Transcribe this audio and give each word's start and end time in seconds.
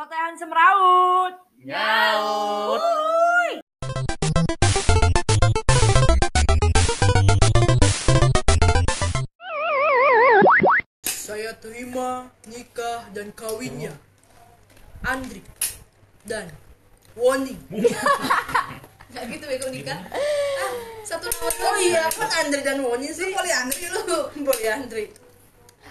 Celotehan 0.00 0.32
semeraut. 0.32 1.34
Nyaut. 1.60 2.80
Saya 11.04 11.52
terima 11.60 12.32
nikah 12.48 13.12
dan 13.12 13.28
kawinnya 13.36 13.92
Andri 15.04 15.44
dan 16.24 16.48
Woni. 17.12 17.60
Gak 19.12 19.24
gitu 19.28 19.44
bego 19.52 19.68
nikah. 19.68 20.00
Ah, 20.16 20.72
satu 21.04 21.28
nama 21.28 21.52
Oh 21.60 21.76
iya, 21.76 22.08
kan 22.08 22.48
Andri 22.48 22.64
dan 22.64 22.80
Woni 22.80 23.12
sih. 23.12 23.36
Lu 23.36 23.36
Andri 23.36 23.84
lu. 23.92 24.48
Boleh 24.48 24.80
Andri. 24.80 25.12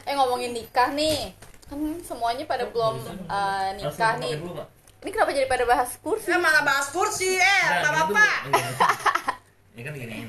Eh 0.01 0.13
ngomongin 0.17 0.57
nikah 0.57 0.97
nih, 0.97 1.29
kan 1.70 1.77
semuanya 2.01 2.43
pada 2.49 2.65
belum 2.65 2.97
eh, 3.29 3.69
nikah 3.77 4.13
nih. 4.18 4.33
Ini 4.99 5.09
kenapa 5.15 5.31
jadi 5.31 5.47
pada 5.47 5.63
bahas 5.63 5.95
kursi? 6.04 6.28
Eh 6.28 6.36
malah 6.42 6.65
bahas 6.65 6.92
kursi 6.92 7.39
eh, 7.39 7.64
Nah, 7.71 7.87
apa 7.87 7.87
gitu, 7.87 8.11
apa. 8.11 8.28
Ini 9.78 9.82
kan 9.86 9.93
gini. 9.95 10.18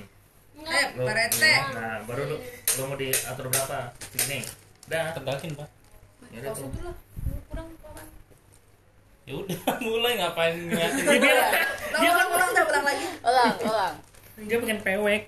Eh, 0.61 0.93
Pak 0.93 1.15
Rete. 1.17 1.55
Nah, 1.73 2.05
baru 2.05 2.29
lu, 2.29 2.37
lu 2.77 2.83
mau 2.85 2.93
diatur 2.93 3.49
berapa? 3.49 3.97
Segini. 4.13 4.45
Dah. 4.93 5.09
Tegakin 5.17 5.57
pak 5.57 5.65
Ya 6.29 6.45
udah 6.45 6.53
tuh. 6.53 6.69
Kurang 7.49 7.67
kurang. 7.81 8.09
ya 9.25 9.33
udah 9.41 9.61
mulai 9.89 10.13
ngapain 10.21 10.53
ngeliatin 10.69 11.05
Dia 11.17 11.49
Dia 11.97 12.11
kan 12.13 12.27
ulang 12.29 12.51
ulang 12.53 12.85
lagi. 12.85 13.07
Ulang, 13.25 13.55
ulang. 13.65 13.95
dia 14.37 14.57
pengen 14.61 14.81
pewek. 14.85 15.23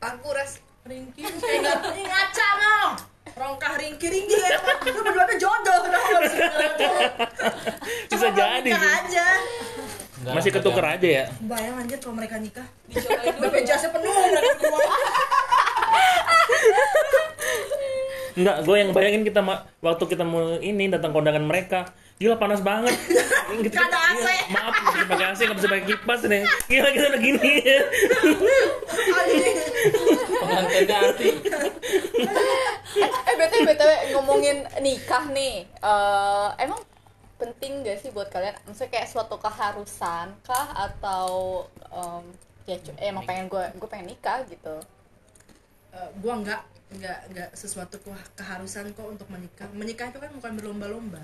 Aku 0.00 0.28
ras 0.32 0.58
Ringki 0.82 1.22
kayak 1.22 1.92
ini 1.92 2.02
ngaca 2.08 2.48
no. 2.58 2.78
Rongkah 3.32 3.72
ringki 3.76 4.06
ringki 4.08 4.36
ya. 4.36 4.58
Lu 4.84 5.00
berdua 5.00 5.24
tuh 5.24 5.38
jodoh 5.38 5.78
dong. 5.84 6.22
Bisa 8.06 8.28
jadi 8.30 8.66
Nikah 8.66 8.82
sih. 8.82 8.98
aja. 9.00 9.26
Enggak, 10.18 10.32
Masih 10.36 10.50
ketuker 10.52 10.84
aja 10.84 11.08
ya. 11.08 11.24
Bayang 11.42 11.74
anjir 11.76 11.98
kalau 11.98 12.14
mereka 12.14 12.36
nikah. 12.36 12.66
dicobain 12.86 13.32
dulu. 13.32 13.48
BPJS 13.48 13.82
penuh 13.88 14.10
mereka 14.12 14.52
berdua. 14.54 14.86
Enggak, 18.32 18.56
gue 18.64 18.76
yang 18.80 18.90
bayangin 18.96 19.22
kita 19.22 19.40
ma- 19.44 19.62
waktu 19.84 20.04
kita 20.08 20.24
mau 20.24 20.56
ini 20.56 20.88
datang 20.88 21.12
kondangan 21.12 21.44
mereka. 21.44 21.92
Gila 22.16 22.38
panas 22.38 22.62
banget. 22.62 22.94
Kita, 22.94 23.82
Nggak 23.82 23.88
ada 23.90 24.00
AC. 24.14 24.26
iya, 24.26 24.44
maaf, 24.54 24.72
nggak 24.72 24.94
bisa 24.94 25.06
pakai 25.10 25.26
AC, 25.26 25.40
nggak 25.42 25.58
bisa 25.58 25.68
pakai 25.68 25.86
kipas 25.90 26.20
nih. 26.24 26.42
Gila 26.70 26.88
kita 26.94 27.06
udah 27.10 27.20
gini. 27.20 27.52
Arti 30.92 31.28
Eh 33.02 33.34
btw 33.34 33.60
btw 33.64 33.90
ngomongin 34.12 34.56
nikah 34.78 35.24
nih, 35.32 35.64
eh 35.64 36.48
emang 36.60 36.80
penting 37.40 37.82
gak 37.82 37.98
sih 37.98 38.12
buat 38.14 38.28
kalian? 38.28 38.54
Maksudnya 38.68 38.90
kayak 38.92 39.08
suatu 39.10 39.34
keharusan 39.34 40.30
kah 40.46 40.66
atau 40.76 41.26
em, 41.90 42.24
ya 42.68 42.76
eh, 43.00 43.10
emang 43.10 43.26
pengen 43.26 43.50
gue 43.50 43.64
gue 43.74 43.88
pengen 43.90 44.14
nikah 44.14 44.44
gitu? 44.46 44.76
Eh, 45.92 46.08
gua 46.22 46.34
nggak 46.38 46.62
nggak 46.94 47.18
nggak 47.28 47.48
sesuatu 47.52 47.96
ke- 47.96 48.12
keharusan 48.34 48.90
kok 48.90 49.06
untuk 49.06 49.26
menikah 49.26 49.68
menikah 49.70 50.06
itu 50.06 50.18
kan 50.18 50.30
bukan 50.32 50.52
berlomba-lomba 50.54 51.22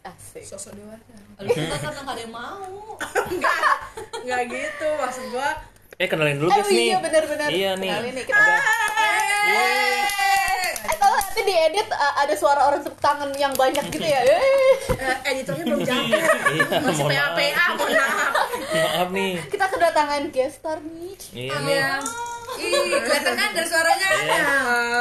Asik. 0.00 0.40
Sosok 0.42 0.72
dewasa. 0.74 1.12
Lu 1.38 1.52
kita 1.52 1.76
karena 1.76 2.00
gak 2.00 2.08
ada 2.10 2.22
yang 2.22 2.32
mau. 2.32 2.96
nggak 3.28 3.58
nggak 4.24 4.40
gitu 4.48 4.88
maksud 4.96 5.28
gua 5.28 5.60
Eh 5.94 6.08
kenalin 6.08 6.40
dulu 6.40 6.48
Eh 6.48 6.56
guys 6.56 6.70
nih. 6.70 6.86
iya 6.86 6.98
bener-bener. 6.98 7.48
Iya 7.52 7.70
nih. 7.76 7.90
Kenalin 7.92 8.12
nih 8.14 8.24
kita. 8.24 8.40
Eh 10.80 10.96
kalau 10.96 11.16
nanti 11.20 11.42
diedit 11.42 11.88
uh, 11.90 12.14
ada 12.16 12.32
suara 12.32 12.60
orang 12.64 12.80
tepuk 12.80 12.96
tangan 12.98 13.28
yang 13.36 13.52
banyak 13.52 13.84
gitu 13.88 14.00
ya. 14.00 14.20
Eh. 14.22 14.40
eh, 15.04 15.16
editornya 15.28 15.64
belum 15.66 15.80
nyampe 15.82 16.16
Iya, 16.16 16.80
masih 16.80 17.04
PA 17.04 17.26
PA 17.30 17.44
maaf. 17.52 17.68
mohon 17.76 17.92
maaf 17.92 18.32
Maaf 18.72 19.08
nih. 19.10 19.32
Kita 19.46 19.64
kedatangan 19.68 20.22
guest 20.32 20.56
star 20.56 20.78
nih. 20.80 21.12
Iya. 21.36 22.00
Iya. 22.60 22.78
Ih, 22.84 23.00
kelihatan 23.00 23.34
kan 23.34 23.48
dari 23.50 23.66
suaranya? 23.66 24.08
Iya. 24.20 24.44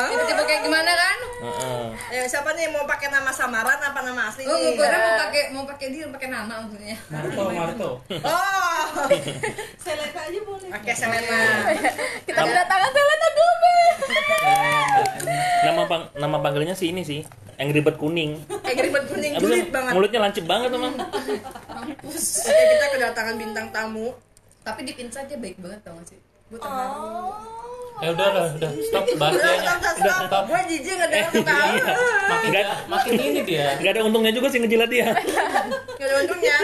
Tiba-tiba 0.10 0.42
kayak 0.44 0.62
gimana 0.64 0.92
kan? 0.92 1.18
Heeh. 1.40 1.84
ya 2.10 2.24
siapa 2.28 2.52
nih 2.52 2.68
mau 2.68 2.84
pakai 2.84 3.08
nama 3.08 3.32
samaran 3.32 3.80
apa 3.80 4.00
nama 4.02 4.28
asli 4.28 4.44
Oh, 4.44 4.58
nih 4.58 4.76
gue 4.76 4.82
kira 4.82 4.98
mau 4.98 5.14
pakai 5.16 5.42
mau 5.54 5.64
pakai 5.64 5.88
dia 5.94 6.06
pakai 6.10 6.28
nama 6.28 6.54
maksudnya. 6.66 6.98
Marto 7.08 7.42
Marto 7.48 7.90
oh 8.12 8.88
Seleka 9.80 10.20
aja 10.28 10.40
boleh. 10.42 10.68
pakai 10.68 10.94
Selena 10.96 11.40
Kita 12.28 12.40
kedatangan 12.44 12.90
Selena 12.92 13.28
Gomez. 13.32 13.98
Nama 15.60 15.82
pang 15.86 16.04
nama 16.18 16.38
panggilannya 16.40 16.76
sih 16.76 16.92
ini 16.92 17.02
sih. 17.04 17.22
Yang 17.56 17.70
ribet 17.76 17.96
kuning. 17.96 18.32
kayak 18.64 18.84
ribet 18.84 19.04
kuning 19.08 19.32
julid 19.38 19.68
itu 19.68 19.72
banget 19.72 19.92
mulutnya 19.92 20.20
lancip 20.20 20.44
banget 20.44 20.70
emang. 20.72 20.94
Oke 20.96 22.52
kita 22.52 22.86
kedatangan 22.90 23.36
bintang 23.38 23.68
tamu 23.70 24.12
Tapi 24.60 24.84
di 24.84 24.94
Insta 25.00 25.24
dia 25.24 25.40
baik 25.40 25.56
banget 25.58 25.80
tau 25.82 25.96
gak 25.96 26.08
sih? 26.12 26.20
Gue 26.50 26.58
terharu. 26.58 27.30
ya 28.00 28.10
udah 28.10 28.26
udah 28.26 28.46
udah 28.56 28.72
stop 28.82 29.06
bahas 29.22 29.34
udah 29.36 29.54
stop 29.60 29.76
stop 29.76 29.94
udah 29.94 29.94
stop 29.94 30.24
stop 30.26 30.44
gue 30.46 30.60
jijik 30.68 30.96
ngedenger 30.96 31.32
ketawa 31.36 31.66
Iya. 31.68 31.94
makin 32.26 32.50
Nggak- 32.50 32.80
makin 32.88 33.12
ini 33.20 33.40
dia 33.44 33.68
Gak 33.78 33.92
ada 33.92 34.02
untungnya 34.02 34.32
juga 34.32 34.48
sih 34.48 34.60
ngejilat 34.60 34.90
dia. 34.90 35.08
nggak 35.92 36.06
ada 36.06 36.16
untungnya 36.20 36.58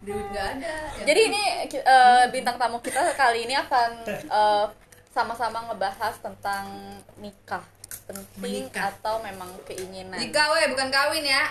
Duit 0.00 0.26
gak 0.28 0.46
ada. 0.52 0.74
Jadi 1.00 1.20
ini 1.24 1.42
uh, 1.78 2.28
bintang 2.28 2.56
tamu 2.56 2.76
kita 2.78 3.00
kali 3.14 3.48
ini 3.48 3.56
akan 3.56 3.90
uh, 4.28 4.68
sama-sama 5.08 5.64
ngebahas 5.64 6.12
tentang 6.18 6.68
nikah 7.16 7.64
penting 8.04 8.68
Menikah. 8.68 8.92
atau 8.92 9.16
memang 9.18 9.48
keinginan. 9.64 10.12
nikah 10.14 10.44
weh 10.50 10.68
bukan 10.68 10.90
kawin 10.90 11.24
ya. 11.24 11.44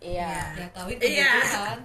Iya. 0.00 0.32
Ya 0.56 0.66
kawin 0.72 0.96
Iya. 0.96 1.28
kebutuhan. 1.38 1.78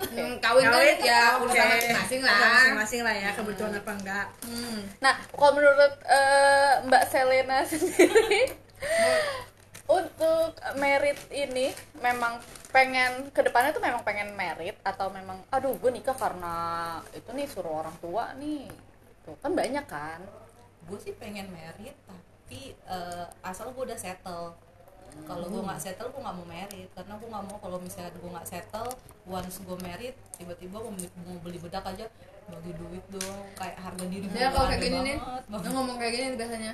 Hmm, 0.00 0.40
kawin 0.40 0.64
kan 0.64 0.72
Kawin, 0.74 0.96
ya 1.00 1.22
oke. 1.36 1.44
urusan 1.44 1.66
masing-masing 1.68 2.20
lah. 2.24 2.36
masing-masing 2.40 3.00
lah 3.04 3.14
ya 3.14 3.30
kebutuhan 3.36 3.72
apa 3.74 3.92
enggak 3.92 4.26
Hmm. 4.40 4.80
Nah, 4.98 5.14
kalau 5.30 5.52
menurut 5.52 5.78
uh, 6.02 6.74
Mbak 6.84 7.04
Selena 7.06 7.58
sendiri 7.70 8.56
untuk 9.84 10.50
merit 10.76 11.18
ini 11.28 11.68
memang 11.98 12.38
pengen 12.70 13.28
ke 13.28 13.42
depannya 13.42 13.74
tuh 13.74 13.82
memang 13.82 14.00
pengen 14.00 14.32
merit 14.32 14.78
atau 14.80 15.10
memang 15.10 15.42
aduh 15.50 15.74
gue 15.74 15.90
nikah 15.90 16.14
karena 16.14 16.54
itu 17.10 17.26
nih 17.34 17.50
suruh 17.50 17.82
orang 17.82 17.96
tua 17.98 18.30
nih 18.38 18.70
tuh 19.20 19.34
kan 19.42 19.50
banyak 19.50 19.82
kan 19.84 20.22
gue 20.86 20.98
sih 21.02 21.12
pengen 21.12 21.50
merit 21.50 21.98
tapi 22.06 22.70
eh, 22.72 23.26
asal 23.42 23.74
gue 23.74 23.82
udah 23.82 23.98
settle 23.98 24.54
kalau 25.24 25.46
gue 25.46 25.62
nggak 25.62 25.80
settle 25.80 26.08
gue 26.10 26.20
nggak 26.20 26.36
mau 26.36 26.46
merit. 26.46 26.88
Karena 26.92 27.14
gue 27.16 27.28
nggak 27.28 27.44
mau 27.46 27.56
kalau 27.58 27.78
misalnya 27.78 28.10
gue 28.12 28.30
nggak 28.30 28.48
settle 28.48 28.90
once 29.26 29.56
gue 29.60 29.76
merit 29.80 30.14
tiba-tiba 30.34 30.76
mau, 30.76 30.90
beli- 30.90 31.14
mau 31.22 31.36
beli 31.40 31.58
bedak 31.58 31.84
aja 31.86 32.06
bagi 32.46 32.72
duit 32.74 33.04
dong. 33.08 33.40
Kayak 33.54 33.76
harga 33.78 34.04
diri 34.04 34.26
gue 34.26 34.34
Dia 34.34 34.48
kalau 34.50 34.68
kayak 34.68 34.82
gini 34.82 34.98
nih, 35.00 35.16
banget. 35.18 35.70
ngomong 35.70 35.96
kayak 35.98 36.12
gini 36.12 36.26
biasanya. 36.34 36.72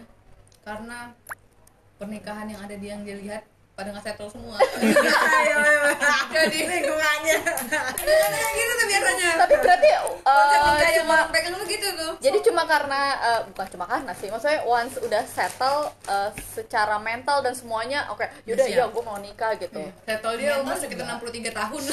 Karena 0.63 0.99
pernikahan 1.97 2.47
yang 2.49 2.61
ada 2.61 2.75
di 2.77 2.87
yang 2.87 3.03
dia 3.03 3.17
lihat 3.17 3.43
pada 3.77 3.93
nggak 3.93 4.03
settle 4.03 4.29
semua. 4.33 4.57
ayo 5.37 5.57
Jadi 6.33 6.59
lingkungannya 6.65 7.37
kayak 7.45 8.53
gitu 8.57 8.73
tuh 8.73 8.87
biasanya. 8.89 9.29
tapi 9.37 9.55
berarti 9.61 9.89
uh, 10.25 10.81
cuma 10.97 11.17
pegang 11.29 11.55
lu 11.55 11.65
gitu 11.65 11.87
tuh. 11.93 12.13
jadi 12.19 12.39
cuma 12.41 12.65
karena 12.65 13.01
uh, 13.21 13.41
bukan 13.53 13.67
cuma 13.69 13.85
karena 13.85 14.11
sih 14.17 14.27
maksudnya 14.27 14.65
once 14.65 14.97
udah 14.99 15.23
settle 15.25 15.93
uh, 16.09 16.29
secara 16.51 16.97
mental 16.97 17.41
dan 17.41 17.53
semuanya 17.53 18.09
oke 18.09 18.25
yaudah 18.45 18.65
Siap. 18.65 18.75
iya 18.75 18.85
gue 18.89 19.03
mau 19.05 19.17
nikah 19.21 19.53
gitu 19.57 19.81
Settle 20.03 20.35
dia 20.37 20.59
umur 20.59 20.75
sekitar 20.75 21.05
juga. 21.05 21.21
63 21.21 21.53
tahun. 21.53 21.83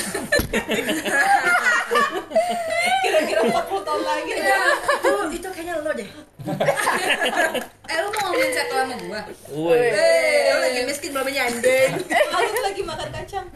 kira-kira 3.03 3.39
40 3.43 3.83
tahun 3.83 4.01
lagi 4.03 4.31
itu 4.33 5.13
itu 5.35 5.47
kayaknya 5.51 5.73
lo 5.79 5.91
deh 5.91 6.09
eh 7.91 7.97
lu 7.99 8.07
mau 8.09 8.21
ngomongin 8.27 8.51
settle 8.51 8.77
sama 8.79 8.95
gua? 8.99 9.21
Woi. 9.51 9.79
eh 9.91 10.49
lo 10.49 10.57
lagi 10.61 10.79
miskin 10.85 11.09
belum 11.11 11.27
anjing 11.27 11.91
aku 12.31 12.59
lagi 12.61 12.81
makan 12.83 13.09
kacang 13.11 13.47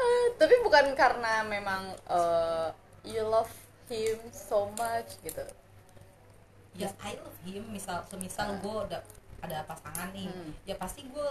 Uh, 0.00 0.32
tapi 0.40 0.56
bukan 0.64 0.96
karena 0.96 1.44
memang 1.44 1.92
uh, 2.08 2.72
you 3.04 3.20
love 3.20 3.52
him 3.86 4.16
so 4.32 4.72
much 4.80 4.99
gitu. 5.20 5.42
Ya 6.78 6.88
I 7.02 7.18
love 7.18 7.38
him. 7.42 7.64
Misal 7.70 8.06
semisal 8.06 8.58
gue 8.58 8.76
udah 8.86 9.02
ada 9.40 9.64
pasangan 9.64 10.12
nih 10.12 10.28
Hmm. 10.28 10.52
ya 10.68 10.76
pasti 10.76 11.08
gue 11.08 11.28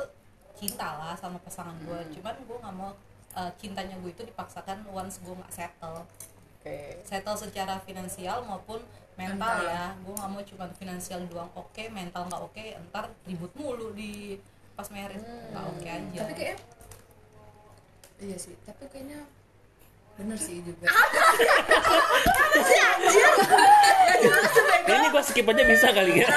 cinta 0.58 0.98
lah 0.98 1.14
sama 1.14 1.38
pasangan 1.46 1.78
gue 1.86 2.00
cuman 2.18 2.36
gue 2.42 2.58
nggak 2.58 2.76
mau 2.76 2.92
uh, 3.38 3.52
cintanya 3.62 3.96
gue 4.02 4.12
itu 4.12 4.26
dipaksakan 4.26 4.82
once 4.90 5.22
gue 5.22 5.32
nggak 5.32 5.54
settle. 5.54 6.04
Oke. 6.60 7.00
Settle 7.06 7.38
secara 7.38 7.78
finansial 7.86 8.42
maupun 8.44 8.82
mental 9.16 9.62
ya. 9.64 9.94
Gue 10.04 10.12
nggak 10.18 10.32
mau 10.32 10.42
cuma 10.42 10.66
finansial 10.74 11.22
doang. 11.30 11.48
Oke 11.54 11.88
mental 11.88 12.26
nggak 12.28 12.42
oke 12.42 12.66
entar 12.76 13.08
ribut 13.30 13.54
mulu 13.56 13.94
di 13.94 14.42
pas 14.76 14.90
marriage 14.90 15.24
nggak 15.24 15.66
oke 15.70 15.88
aja. 15.88 16.20
Tapi 16.26 16.34
kayak 16.36 16.58
Iya 18.20 18.36
sih, 18.36 18.52
tapi 18.68 18.84
kayaknya 18.92 19.24
bener 20.20 20.36
sih 20.36 20.60
juga 20.60 20.86
Kayaknya 24.82 25.10
gua 25.12 25.24
skip 25.24 25.46
aja 25.46 25.64
bisa 25.64 25.88
kali 25.92 26.12
ya. 26.18 26.28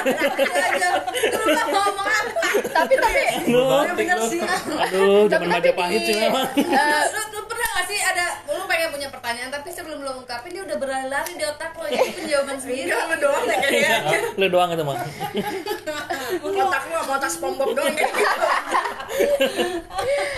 tapi 2.71 2.93
tapi 2.95 3.21
Lu, 3.49 3.65
bener 3.91 4.19
sih. 4.23 4.39
aduh, 4.39 5.25
jangan 5.25 5.47
tapi 5.49 5.67
Majapahit 5.67 6.01
sih 6.03 6.15
memang. 6.15 6.45
eh, 6.53 7.03
lu, 7.33 7.39
pernah 7.43 7.67
gak 7.73 7.85
sih 7.85 7.99
ada 7.99 8.25
lu 8.47 8.63
pengen 8.63 8.89
punya 8.89 9.09
pertanyaan 9.09 9.49
tapi 9.49 9.69
sebelum 9.69 9.99
lu 9.99 10.11
ungkapin 10.15 10.53
dia 10.53 10.63
udah 10.63 10.77
berlari 10.77 11.33
di 11.33 11.43
otak 11.43 11.73
lo 11.73 11.85
itu 11.87 12.05
penjawaban 12.15 12.57
sendiri 12.57 12.87
Enggak, 12.87 13.03
lu 13.03 13.15
doang 13.19 13.43
deh 13.43 13.57
kayaknya. 13.59 14.19
Lu 14.37 14.45
doang 14.47 14.69
itu 14.71 14.83
mah. 14.83 14.97
Otak 16.39 16.81
lu 16.85 16.95
sama 16.95 17.13
otak 17.15 17.31
SpongeBob 17.31 17.69
doang 17.73 17.91
gitu. 17.91 18.21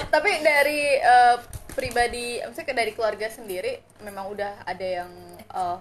tapi 0.10 0.32
dari 0.42 0.82
eh, 0.96 1.36
pribadi 1.76 2.40
maksudnya 2.40 2.74
dari 2.74 2.92
keluarga 2.96 3.28
sendiri 3.28 3.84
memang 4.02 4.32
udah 4.32 4.64
ada 4.64 4.88
yang 5.04 5.12
eh, 5.38 5.78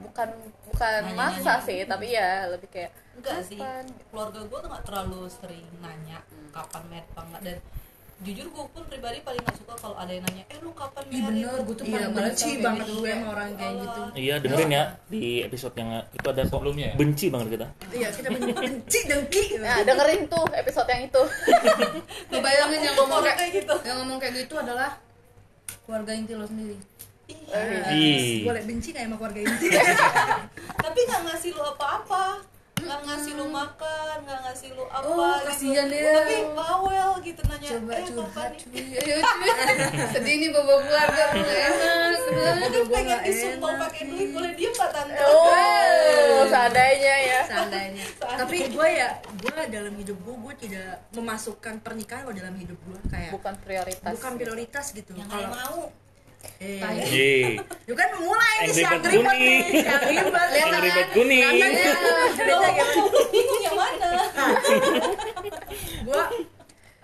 bukan 0.00 0.28
bukan 0.72 1.02
masa 1.12 1.60
sih 1.60 1.84
tapi 1.84 2.16
ya 2.16 2.48
lebih 2.48 2.66
kayak 2.72 2.92
enggak 3.20 3.44
sih. 3.44 3.60
Keluarga 4.08 4.40
gue 4.48 4.58
tuh 4.64 4.68
nggak 4.72 4.84
terlalu 4.88 5.22
sering 5.28 5.66
nanya 5.84 6.24
kapan 6.50 6.82
merit 6.88 7.06
apa 7.12 7.20
enggak 7.28 7.42
dan 7.44 7.58
jujur 8.20 8.46
gue 8.46 8.64
pun 8.68 8.82
pribadi 8.84 9.18
paling 9.20 9.40
nggak 9.40 9.56
suka 9.56 9.74
kalau 9.74 9.96
ada 9.96 10.10
yang 10.10 10.20
nanya 10.22 10.44
eh 10.46 10.60
lu 10.60 10.70
kapan 10.72 11.02
Ih, 11.08 11.22
bener 11.22 11.56
gue 11.58 11.72
tuh 11.72 11.84
Iya, 11.84 11.96
paling 11.96 12.12
benci 12.12 12.50
banget 12.60 12.84
gitu. 12.84 12.94
gue 12.94 13.10
sama 13.10 13.26
orang 13.30 13.48
kayak 13.54 13.74
gitu. 13.80 14.00
Iya, 14.14 14.34
dengerin 14.38 14.70
ya 14.70 14.84
di 15.06 15.22
episode 15.40 15.74
yang 15.74 15.90
itu 16.06 16.26
ada 16.26 16.40
kok 16.42 16.48
Sebelumnya 16.52 16.86
ya? 16.86 16.94
benci 16.94 17.26
banget 17.26 17.48
kita. 17.50 17.66
Iya, 17.90 18.08
kita 18.12 18.28
ben- 18.28 18.52
benci 18.54 18.98
dengki. 19.04 19.44
nah 19.64 19.76
dengerin 19.80 20.20
tuh 20.26 20.44
episode 20.52 20.88
yang 20.88 21.02
itu 21.02 21.22
Lu 22.30 22.36
bayangin 22.38 22.80
yang 22.82 22.94
ngomong 22.94 23.20
kayak, 23.22 23.48
gitu. 23.54 23.74
yang 23.80 23.96
ngomong 23.98 24.18
kayak 24.18 24.34
gitu 24.38 24.54
adalah 24.54 24.90
keluarga 25.82 26.12
inti 26.12 26.34
lo 26.34 26.44
sendiri 26.44 26.76
Ih. 27.90 28.42
Boleh 28.42 28.62
benci 28.62 28.90
kayak 28.90 29.06
sama 29.06 29.16
keluarga 29.16 29.40
inti. 29.40 29.66
tapi 30.84 30.98
nggak 31.00 31.20
ngasih 31.24 31.50
lu 31.50 31.62
apa-apa 31.64 32.42
nggak 32.80 33.00
ngasih 33.02 33.32
lu 33.34 33.46
makan 33.46 34.16
nggak 34.20 34.40
ngasih 34.42 34.68
lu 34.72 34.84
apa 34.84 35.04
Oh, 35.04 35.16
gitu. 35.16 35.46
kasihan 35.46 35.86
dia. 35.86 36.12
tapi 36.16 36.36
bawel 36.52 37.10
gitu 37.20 37.40
nanya 37.46 37.68
coba 37.70 37.92
eh 37.92 38.04
curhat 38.04 38.50
cuy. 38.56 38.80
Ayo 38.80 39.18
cuy. 39.20 39.50
Sedih 40.14 40.34
nih 40.36 40.48
bawa 40.50 40.74
keluarga 40.80 41.22
lu 41.30 41.40
gak 41.40 41.60
enak 41.60 42.12
sebenarnya. 42.18 42.54
Mungkin 42.60 42.82
gua 42.82 42.96
pengen 42.96 43.18
enak. 43.20 43.78
pakai 43.80 44.02
duit 44.06 44.28
boleh 44.30 44.52
diem 44.54 44.72
pak 44.74 44.88
tante? 44.90 45.20
Oh 45.20 46.42
seadanya 46.46 47.14
ya. 47.20 47.40
Seandainya. 47.46 48.04
Tapi 48.20 48.56
gue 48.68 48.88
ya, 48.90 49.08
gue 49.20 49.52
dalam 49.68 49.94
hidup 49.94 50.16
gue, 50.18 50.34
gue 50.34 50.54
tidak 50.60 50.90
memasukkan 51.12 51.74
pernikahan 51.80 52.24
ke 52.26 52.34
dalam 52.36 52.56
hidup 52.56 52.78
gue 52.80 52.98
kayak 53.08 53.30
bukan 53.32 53.54
prioritas. 53.60 54.12
Bukan 54.16 54.32
prioritas 54.36 54.86
gitu. 54.92 55.10
yang 55.14 55.28
Kalau 55.28 55.48
mau 55.50 55.78
eh, 56.60 56.80
Ye. 57.08 57.56
Lu 57.88 57.94
kan 57.96 58.08
mulai 58.20 58.54
nih 58.64 58.68
Yang 58.68 58.74
si 58.76 58.82
ribet 58.84 59.00
ribet 59.00 59.32
kuning. 59.32 59.40
nih, 59.40 59.60
yang 59.84 60.02
ribet. 60.08 60.48
Yang 60.52 60.70
ribet 60.84 61.08
kuning. 61.16 61.42
Beda 62.36 62.68
gitu. 62.76 63.02
bingung 63.30 63.62
yang 63.62 63.76
mana 63.76 64.10
gue 66.00 66.24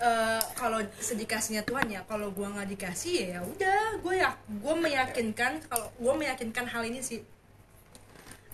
eh, 0.02 0.42
kalau 0.56 0.80
sedikasihnya 1.00 1.62
Tuhan 1.64 1.86
ya 1.88 2.00
kalau 2.04 2.28
gue 2.32 2.46
nggak 2.46 2.68
dikasih 2.76 3.36
ya 3.36 3.40
udah 3.44 4.00
gue 4.00 4.14
ya 4.16 4.30
gue 4.48 4.74
meyakinkan 4.76 5.62
kalau 5.68 5.88
gue 5.96 6.14
meyakinkan 6.16 6.66
hal 6.68 6.82
ini 6.84 7.00
sih 7.00 7.22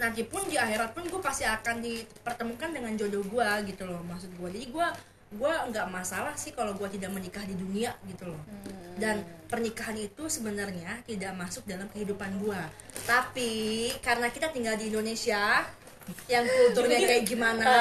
nanti 0.01 0.27
pun 0.27 0.43
di 0.51 0.59
akhirat 0.59 0.97
pun 0.97 1.07
gue 1.07 1.21
pasti 1.23 1.47
akan 1.47 1.79
dipertemukan 1.79 2.71
dengan 2.75 2.93
jodoh 2.99 3.23
gue 3.23 3.49
gitu 3.71 3.87
loh 3.87 4.03
maksud 4.03 4.35
gue 4.35 4.49
jadi 4.51 4.67
gue 4.71 4.87
gue 5.33 5.53
nggak 5.73 5.87
masalah 5.89 6.37
sih 6.37 6.53
kalau 6.53 6.77
gue 6.77 6.89
tidak 6.93 7.11
menikah 7.13 7.43
di 7.45 7.57
dunia 7.57 7.97
gitu 8.09 8.29
loh. 8.29 8.43
Dan 8.93 9.25
pernikahan 9.49 9.97
itu 9.97 10.29
sebenarnya 10.33 11.05
tidak 11.05 11.33
masuk 11.37 11.69
dalam 11.69 11.85
kehidupan 11.93 12.41
gue 12.41 12.63
tapi 13.05 13.53
karena 14.01 14.31
kita 14.31 14.49
tinggal 14.49 14.79
di 14.79 14.89
Indonesia 14.89 15.67
yang 16.27 16.45
kulturnya 16.45 16.99
kayak 16.99 17.25
gimana 17.25 17.75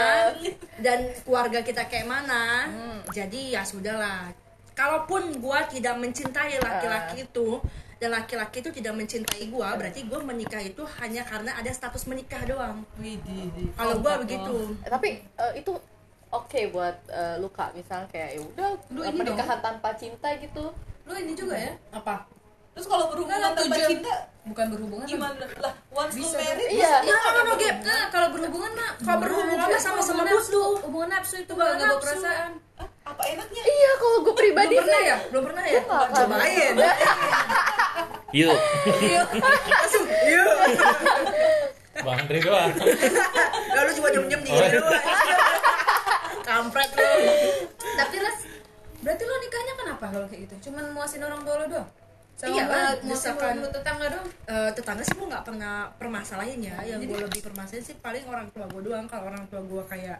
dan 0.77 1.09
keluarga 1.25 1.65
kita 1.65 1.89
kayak 1.89 2.07
mana 2.09 2.69
jadi 3.09 3.59
ya 3.59 3.61
sudahlah. 3.65 4.29
Kalaupun 4.71 5.41
gue 5.41 5.59
tidak 5.77 5.95
mencintai 5.99 6.57
laki-laki 6.57 7.27
itu 7.27 7.59
dan 8.01 8.17
laki-laki 8.17 8.65
itu 8.65 8.71
tidak 8.73 8.97
mencintai 8.97 9.45
gue 9.45 9.67
berarti 9.77 10.09
gue 10.09 10.19
menikah 10.25 10.61
itu 10.63 10.81
hanya 11.01 11.21
karena 11.21 11.53
ada 11.53 11.69
status 11.69 12.09
menikah 12.09 12.41
doang. 12.49 12.81
Widih, 12.97 13.73
kalau 13.77 14.01
gue 14.01 14.13
begitu. 14.25 14.73
Eh, 14.81 14.89
tapi 14.89 15.09
eh, 15.21 15.53
itu 15.61 15.71
oke 16.31 16.61
buat 16.69 16.95
eh, 17.07 17.35
luka 17.37 17.69
misalnya 17.71 18.07
kayak 18.07 18.29
ya 18.33 18.41
udah 18.45 18.69
Lu 18.89 19.01
ini 19.01 19.17
pernikahan 19.17 19.59
tanpa 19.59 19.89
cinta 19.93 20.27
gitu. 20.35 20.71
Lu 21.01 21.11
ini 21.13 21.33
juga 21.33 21.55
ya? 21.55 21.73
Apa? 21.91 22.23
Terus 22.71 22.87
kalau 22.87 23.05
berhubungan 23.07 23.35
Nah, 23.37 23.51
tanpa 23.51 23.67
tujuan- 23.69 23.91
cinta 23.91 24.13
bukan 24.41 24.65
berhubungan 24.69 25.05
gimana? 25.05 25.43
lah 25.59 25.73
once 25.91 26.15
lu 26.15 26.23
Bisa 26.23 26.39
married 26.39 26.69
iya. 26.71 27.03
no 27.03 27.13
no, 27.13 27.41
no 27.43 27.53
Gap. 27.55 27.77
nah 27.83 28.09
kalau 28.09 28.27
berhubungan 28.31 28.71
mah 28.71 28.89
Kalau 28.97 29.19
berhubungan 29.19 29.53
mah 29.53 29.67
hubungan 29.69 29.99
butuh. 30.17 30.25
nafsu. 30.25 30.61
hubungan 30.81 31.09
nafsu 31.11 31.35
itu 31.37 31.51
gak 31.53 31.71
nafsu. 31.77 31.99
perasaan 32.01 32.51
apa 33.03 33.23
enaknya? 33.27 33.61
Iya 33.61 33.91
kalau 33.97 34.17
gue 34.21 34.33
pribadi 34.33 34.73
belum 34.73 34.81
pernah 34.81 35.01
ya? 35.03 35.17
Belum 35.27 35.43
pernah 35.43 35.63
ya? 35.63 35.81
Akan. 35.83 36.15
cobain. 36.25 36.73
Yuk. 38.39 38.55
langsung 39.67 40.05
yuk. 40.07 40.55
Bang 42.01 42.17
Andri 42.17 42.39
doang. 42.39 42.71
lalu 43.69 43.89
cuma 43.93 44.07
diem 44.09 44.41
di 44.41 44.49
Oh, 44.49 44.57
iya. 44.57 44.69
doang 44.73 45.60
kampret 46.51 46.89
lu. 46.91 47.07
Tapi 47.99 48.15
ras 48.19 48.37
berarti 49.01 49.23
lo 49.23 49.35
nikahnya 49.39 49.73
kenapa 49.75 50.05
kalau 50.07 50.27
kayak 50.27 50.41
gitu? 50.45 50.69
Cuman 50.69 50.83
muasin 50.91 51.23
orang 51.23 51.41
tua 51.41 51.55
lo 51.57 51.65
doang? 51.67 51.89
Sama 52.31 52.53
Iya 52.53 52.63
lah, 52.65 52.89
misalkan- 53.01 53.57
lu 53.57 53.69
tetangga 53.69 54.05
doang. 54.09 54.27
Eh, 54.45 54.71
tetangga 54.73 55.01
sih 55.01 55.13
gue 55.13 55.27
nggak 55.27 55.45
pernah 55.45 55.89
permasalahin 55.95 56.59
ya 56.59 56.75
yang 56.81 57.01
gue 57.01 57.19
lebih 57.19 57.41
permasalahin 57.41 57.81
sih 57.81 57.95
paling 57.97 58.25
orang 58.25 58.49
tua 58.49 58.65
gue 58.65 58.81
doang. 58.83 59.05
Kalau 59.05 59.29
orang 59.29 59.45
tua 59.47 59.61
gue 59.61 59.83
kayak 59.87 60.19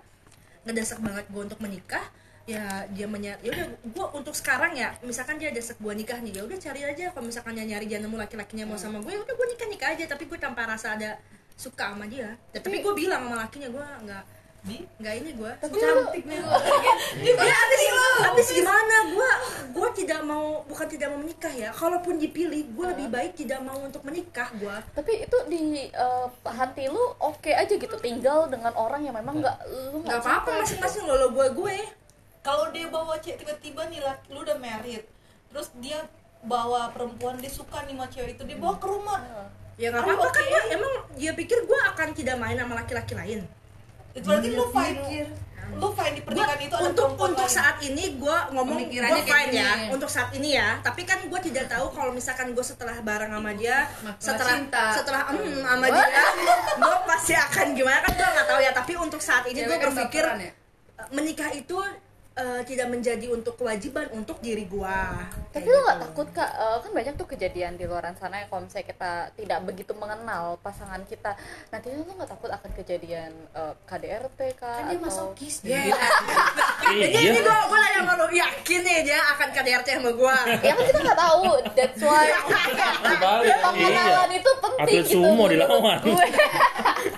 ngedesak 0.64 1.02
banget 1.02 1.26
gue 1.28 1.42
untuk 1.42 1.58
menikah 1.60 2.06
ya 2.50 2.84
dia 2.90 3.06
menya 3.06 3.38
ya 3.46 3.54
udah 3.54 3.66
gue 3.86 4.06
untuk 4.18 4.34
sekarang 4.34 4.74
ya 4.74 4.90
misalkan 5.06 5.38
dia 5.38 5.54
desak 5.54 5.78
gue 5.78 5.94
nikah 5.94 6.18
nih 6.20 6.38
ya 6.38 6.46
udah 6.46 6.58
cari 6.58 6.82
aja. 6.84 7.06
Kalau 7.10 7.26
misalkan 7.26 7.54
dia 7.54 7.66
nyari 7.66 7.86
dia 7.86 7.98
nemu 7.98 8.18
laki-lakinya 8.18 8.66
mau 8.66 8.78
sama 8.78 8.98
gue 8.98 9.14
ya 9.14 9.22
udah 9.22 9.34
gue 9.34 9.48
nikah 9.54 9.68
nikah 9.70 9.90
aja. 9.94 10.06
Tapi 10.06 10.26
gue 10.26 10.38
tanpa 10.38 10.66
rasa 10.66 10.98
ada 10.98 11.18
suka 11.54 11.94
sama 11.94 12.06
dia. 12.06 12.34
Tapi 12.52 12.82
gue 12.82 12.94
bilang 12.94 13.26
sama 13.26 13.46
lakinya 13.46 13.70
gue 13.70 13.86
nggak 14.06 14.24
di? 14.62 14.78
Nggak 15.02 15.14
ini 15.18 15.30
gue 15.34 15.52
cantik 15.58 16.24
nih 16.30 16.38
ya 16.38 17.56
habis 17.58 17.82
habis 18.22 18.48
gimana? 18.54 18.96
gue 19.10 19.32
gue 19.74 19.88
tidak 20.06 20.22
mau 20.22 20.62
bukan 20.70 20.86
tidak 20.86 21.08
mau 21.10 21.20
menikah 21.26 21.50
ya. 21.50 21.70
Kalaupun 21.74 22.22
dipilih 22.22 22.70
gue 22.70 22.86
lebih 22.94 23.08
baik 23.10 23.34
tidak 23.34 23.60
mau 23.66 23.78
untuk 23.82 24.06
menikah. 24.06 24.54
Gue 24.62 24.78
tapi 24.94 25.26
itu 25.26 25.38
di 25.50 25.90
eh, 25.90 26.28
hati 26.46 26.94
lu 26.94 27.02
oke 27.18 27.50
aja 27.50 27.74
gitu. 27.74 27.96
Tinggal 27.98 28.54
dengan 28.54 28.74
orang 28.78 29.02
yang 29.02 29.18
memang 29.18 29.42
nggak 29.42 29.58
lu 29.66 30.06
nggak 30.06 30.14
nggak 30.14 30.20
apa-apa 30.22 30.50
cinta. 30.62 30.86
masing-masing 30.86 31.04
lo 31.10 31.16
lo 31.18 31.28
gue 31.34 31.48
gue. 31.58 31.78
Kalau 32.42 32.70
dia 32.70 32.86
bawa 32.90 33.18
cewek 33.18 33.42
tiba-tiba 33.42 33.90
nih 33.90 34.02
laki 34.02 34.30
lu 34.30 34.46
udah 34.46 34.58
married 34.62 35.06
terus 35.50 35.74
dia 35.84 36.06
bawa 36.42 36.90
perempuan 36.94 37.38
dia 37.38 37.50
suka 37.50 37.86
nih 37.90 37.98
sama 37.98 38.06
cewek 38.14 38.38
itu 38.38 38.44
dia 38.46 38.58
bawa 38.62 38.78
ke 38.78 38.86
rumah. 38.86 39.22
Ya 39.82 39.90
nggak 39.90 40.06
apa-apa 40.06 40.28
kan 40.30 40.44
gua 40.46 40.62
emang 40.70 40.94
dia 41.18 41.32
pikir 41.34 41.66
gue 41.66 41.80
akan 41.90 42.14
tidak 42.14 42.38
main 42.38 42.54
sama 42.54 42.78
laki-laki 42.78 43.18
lain 43.18 43.42
itu 44.12 44.26
berarti 44.28 44.50
lu 44.52 44.66
fine 44.70 45.00
lu 45.72 45.88
fine 45.96 46.14
di 46.14 46.22
Gua, 46.22 46.28
pernikahan 46.28 46.60
itu 46.60 46.76
ada 46.76 46.84
untuk 46.84 47.10
untuk 47.16 47.48
lain. 47.48 47.56
saat 47.56 47.78
ini 47.80 48.04
gue 48.20 48.38
ngomong 48.52 48.80
gue 48.92 49.22
fine 49.24 49.52
ya 49.56 49.72
untuk 49.88 50.10
saat 50.12 50.30
ini 50.36 50.60
ya 50.60 50.84
tapi 50.84 51.08
kan 51.08 51.24
gue 51.24 51.40
tidak 51.48 51.72
tahu 51.72 51.88
kalau 51.96 52.12
misalkan 52.12 52.52
gue 52.52 52.66
setelah 52.66 53.00
bareng 53.00 53.32
sama 53.32 53.52
dia 53.56 53.88
Masalah 54.04 54.20
setelah 54.20 54.56
cinta. 54.60 54.84
setelah 55.00 55.22
em 55.32 55.40
sama 55.64 55.88
dia 55.88 56.08
gue 56.84 56.96
pasti 57.08 57.34
akan 57.34 57.68
gimana 57.72 57.98
kan 58.04 58.12
gue 58.12 58.28
nggak 58.36 58.48
tahu 58.52 58.60
ya 58.60 58.72
tapi 58.76 58.94
untuk 59.00 59.22
saat 59.24 59.48
ini 59.48 59.64
gue 59.64 59.78
kan 59.80 59.96
berpikir 59.96 60.24
ya? 60.28 60.52
menikah 61.10 61.50
itu 61.56 61.78
eh, 62.34 62.62
tidak 62.64 62.88
menjadi 62.88 63.28
untuk 63.28 63.56
kewajiban 63.56 64.08
untuk 64.12 64.40
diri 64.40 64.64
gue 64.64 64.98
tapi 65.52 65.68
lu 65.68 65.84
nggak 65.84 66.00
takut 66.02 66.28
kak? 66.32 66.48
Eh, 66.50 66.78
kan 66.80 66.92
banyak 66.92 67.14
tuh 67.14 67.28
kejadian 67.28 67.76
di 67.76 67.84
luar 67.84 68.08
sana 68.16 68.40
ya 68.40 68.48
kalau 68.48 68.64
misalnya 68.64 68.88
kita 68.88 69.12
tidak 69.36 69.60
begitu 69.62 69.92
mengenal 69.94 70.56
pasangan 70.58 71.04
kita. 71.04 71.36
Nanti 71.68 71.92
lu 71.92 72.08
nggak 72.08 72.30
takut 72.30 72.48
akan 72.48 72.72
kejadian 72.74 73.32
eh, 73.52 73.74
KDRT 73.84 74.40
kak 74.56 74.72
kan 74.72 74.84
dia 74.86 74.96
atau 74.96 75.04
masokis 75.04 75.56
Ya. 75.62 75.84
deh 75.84 75.92
Jadi 76.88 77.04
Iya. 77.14 77.20
ini 77.28 77.40
gue 77.42 77.58
gue 77.62 77.78
nanya 77.78 78.00
sama 78.00 78.14
lo 78.16 78.28
yakin 78.28 78.80
nih 78.82 78.98
dia 79.04 79.20
akan 79.36 79.48
KDRT 79.52 79.88
sama 79.92 80.12
gue. 80.14 80.36
ya 80.58 80.72
kan 80.72 80.84
kita 80.88 81.00
nggak 81.04 81.20
tahu. 81.20 81.44
That's 81.76 82.00
why. 82.00 82.28
Pengenalan 83.62 84.32
itu 84.32 84.52
penting 84.58 84.82
Atlet 84.88 85.06
sumo 85.06 85.46
dilawan. 85.46 86.00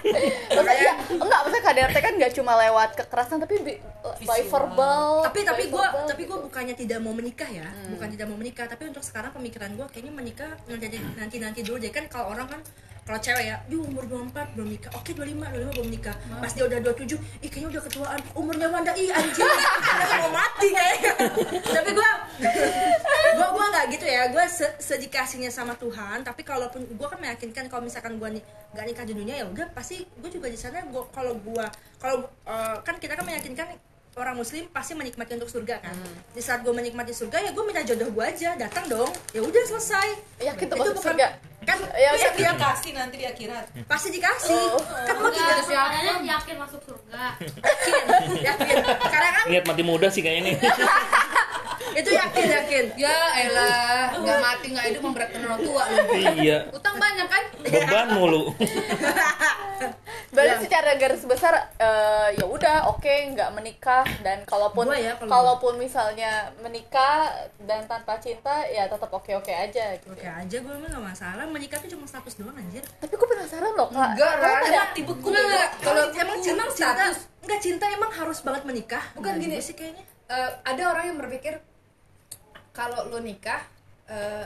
Maksudnya 0.04 0.76
ya, 0.78 0.94
enggak 1.10 1.40
maksudnya 1.42 1.64
KDRT 1.64 1.98
kan 1.98 2.14
nggak 2.14 2.34
cuma 2.34 2.54
lewat 2.60 2.90
kekerasan 2.94 3.38
tapi 3.40 3.56
bi- 3.60 3.82
by 4.22 4.42
verbal 4.44 5.24
Tapi 5.24 5.40
tapi 5.42 5.64
gue 5.68 5.86
tapi 6.06 6.24
gue 6.24 6.36
gitu. 6.36 6.46
bukannya 6.46 6.76
tidak 6.76 7.00
mau 7.00 7.12
menikah 7.12 7.48
ya, 7.48 7.64
bukan 7.88 8.08
tidak 8.10 8.28
mau 8.28 8.36
menikah. 8.36 8.66
Tapi 8.66 8.84
untuk 8.86 9.02
sekarang 9.02 9.32
pemikiran 9.32 9.72
gue 9.74 9.88
kayaknya 9.88 10.12
menikah 10.12 10.52
nanti 10.68 10.86
nanti 11.16 11.36
nanti 11.40 11.60
dulu 11.62 11.80
deh 11.80 11.90
kan 11.90 12.06
kalau 12.08 12.36
orang 12.36 12.48
kan 12.50 12.60
kalau 13.04 13.20
cewek 13.20 13.46
ya, 13.52 13.58
di 13.68 13.76
umur 13.76 14.08
24 14.08 14.56
belum 14.56 14.68
nikah, 14.72 14.92
oke 14.96 15.12
25, 15.12 15.36
25 15.36 15.76
belum 15.76 15.90
nikah. 15.92 16.16
Pas 16.40 16.52
dia 16.56 16.64
udah 16.64 16.80
27, 16.80 17.20
ih 17.44 17.50
kayaknya 17.52 17.70
udah 17.76 17.82
ketuaan. 17.84 18.20
Umurnya 18.32 18.68
Wanda, 18.72 18.96
ih 18.96 19.12
anjing, 19.12 19.44
udah 20.08 20.18
mau 20.24 20.32
mati. 20.32 20.68
Kayaknya 20.72 21.12
Tapi 21.68 21.90
gue, 21.92 22.10
gue 23.36 23.48
gue 23.52 23.66
gak 23.76 23.86
gitu 23.92 24.06
ya. 24.08 24.24
Gue 24.32 24.46
se 24.48 24.68
sedikasinya 24.80 25.52
sama 25.52 25.76
Tuhan. 25.76 26.24
Tapi 26.24 26.48
kalaupun 26.48 26.88
gue 26.88 27.08
kan 27.12 27.20
meyakinkan 27.20 27.68
kalau 27.68 27.84
misalkan 27.84 28.16
gue 28.16 28.40
nih 28.40 28.44
gak 28.72 28.86
nikah 28.88 29.04
di 29.04 29.14
dunia 29.20 29.36
ya 29.44 29.46
udah 29.52 29.68
pasti 29.76 30.08
gue 30.08 30.30
juga 30.32 30.48
di 30.48 30.56
sana. 30.56 30.80
Gue 30.88 31.04
kalau 31.12 31.36
gue 31.36 31.66
kalau 32.00 32.24
eh, 32.48 32.78
kan 32.88 32.96
kita 33.04 33.20
kan 33.20 33.28
meyakinkan 33.28 33.68
orang 34.14 34.36
muslim 34.36 34.70
pasti 34.70 34.94
menikmati 34.94 35.34
untuk 35.34 35.50
surga 35.50 35.80
kan 35.80 35.96
di 36.30 36.38
saat 36.38 36.62
gue 36.62 36.70
menikmati 36.70 37.10
surga 37.12 37.38
ya 37.40 37.50
gue 37.50 37.64
minta 37.64 37.82
jodoh 37.82 38.08
gue 38.08 38.24
aja 38.24 38.54
datang 38.56 38.86
dong 38.88 39.10
ya 39.32 39.42
udah 39.42 39.64
selesai 39.66 40.08
Yakin 40.40 40.66
tuh 40.66 40.76
Itu 40.76 40.82
masuk 40.84 40.96
bukan- 40.96 41.08
surga? 41.12 41.28
kan 41.64 41.80
Ya, 41.94 42.12
ya, 42.12 42.30
dia 42.34 42.52
kasih 42.54 42.92
nanti 42.92 43.16
di 43.16 43.26
akhirat 43.26 43.66
pasti 43.86 44.12
dikasih 44.12 44.52
Oh. 44.70 44.84
kan 44.84 45.16
gue 45.16 45.32
tidak 45.32 45.64
Soalnya 45.64 46.14
yakin 46.22 46.56
masuk 46.58 46.82
surga. 46.84 47.24
yakin 47.40 48.04
yakin 48.38 48.76
karena 48.84 49.30
kan 49.32 49.46
Lihat 49.48 49.64
mati 49.66 49.82
muda 49.82 50.08
sih 50.08 50.20
kayaknya 50.20 50.44
nih. 50.46 50.56
itu 51.94 52.10
yakin 52.10 52.46
yakin 52.50 52.86
Ya 52.96 53.16
elah, 53.40 54.12
nggak 54.14 54.40
mati 54.40 54.66
nggak 54.72 54.86
hidup 54.90 55.02
memberatkan 55.04 55.40
orang 55.42 55.62
tua 55.62 55.84
lu. 55.88 56.04
iya. 56.36 56.58
Utang 56.70 56.96
banyak 56.98 57.28
kan? 57.28 57.44
Beban 57.62 58.08
mulu. 58.12 58.44
Berarti 60.34 60.50
Ya. 60.52 60.62
secara 60.64 60.92
garis 60.96 61.22
besar 61.22 61.54
eh, 61.78 62.30
ya 62.34 62.46
udah 62.46 62.90
oke 62.90 63.06
nggak 63.30 63.50
menikah 63.52 64.02
dan 64.20 64.42
kalaupun 64.44 64.90
ya, 64.92 65.14
kalau 65.16 65.30
kalaupun 65.54 65.78
misalnya 65.78 66.32
menikah 66.58 67.30
dan 67.60 67.86
tanpa 67.86 68.18
cinta 68.18 68.66
ya 68.66 68.86
tetap 68.86 69.08
oke 69.08 69.30
oke 69.32 69.48
aja 69.48 69.94
gitu. 69.96 70.10
oke 70.10 70.26
aja 70.26 70.58
gue 70.58 70.74
mah 70.74 70.90
gak 70.90 71.06
masalah 71.08 71.46
menikah 71.46 71.78
tuh 71.78 71.88
cuma 71.88 72.04
status 72.04 72.34
doang 72.36 72.54
anjir 72.56 72.82
Tapi 72.98 73.14
gue 73.14 73.28
penasaran 73.30 73.72
loh 73.72 73.88
kak. 73.88 74.10
Enggak, 74.12 74.34
Ran. 74.36 74.62
ada- 74.66 74.90
tibeku 74.92 75.22
Enggak, 75.24 75.46
enggak. 75.46 75.70
kalau 75.80 76.04
emang 76.12 76.40
cinta 76.40 76.58
emang 76.58 76.70
cinta 76.72 76.94
status. 76.98 77.18
enggak 77.40 77.60
cinta 77.62 77.86
emang 77.88 78.12
harus 78.12 78.40
banget 78.40 78.64
menikah 78.64 79.04
Bukan 79.14 79.34
gini. 79.38 79.58
sih 79.60 79.74
kayaknya 79.74 80.04
Eh, 80.26 80.52
ada 80.64 80.84
orang 80.88 81.06
yang 81.06 81.18
berpikir 81.20 81.62
kalau 82.72 83.06
lo 83.06 83.20
nikah 83.20 83.62
eh, 84.08 84.46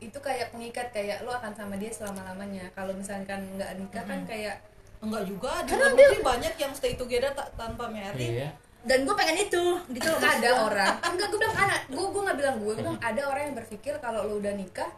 itu 0.00 0.16
kayak 0.18 0.50
pengikat 0.50 0.90
kayak 0.90 1.22
lo 1.22 1.30
akan 1.30 1.52
sama 1.52 1.76
dia 1.76 1.88
selama 1.88 2.24
lamanya. 2.24 2.66
Kalau 2.70 2.90
misalkan 2.90 3.36
nggak 3.54 3.76
nikah 3.76 4.02
kan 4.02 4.24
kayak 4.24 4.56
enggak 5.00 5.22
juga 5.24 5.52
di 5.60 5.72
luar 5.72 5.90
negeri 5.90 6.18
banyak 6.20 6.54
yang 6.56 6.72
stay 6.72 6.92
together 6.92 7.30
ta- 7.30 7.48
tanpa 7.54 7.88
married 7.88 8.36
Iya. 8.36 8.48
dan 8.82 8.98
gue 9.02 9.14
pengen 9.14 9.36
itu 9.38 9.64
gitu 9.88 10.06
loh 10.06 10.20
ada 10.20 10.50
orang 10.62 10.94
enggak 11.08 11.26
gue 11.26 11.38
bilang 11.38 11.56
ada 11.58 11.76
gue 11.86 12.04
gue 12.06 12.22
nggak 12.22 12.36
bilang 12.36 12.54
gue 12.56 12.68
gue 12.68 12.76
bilang 12.78 12.98
ada 12.98 13.22
orang 13.24 13.42
yang 13.42 13.56
berpikir 13.56 13.92
kalau 13.96 14.20
lo 14.22 14.36
udah 14.36 14.52
nikah 14.52 14.88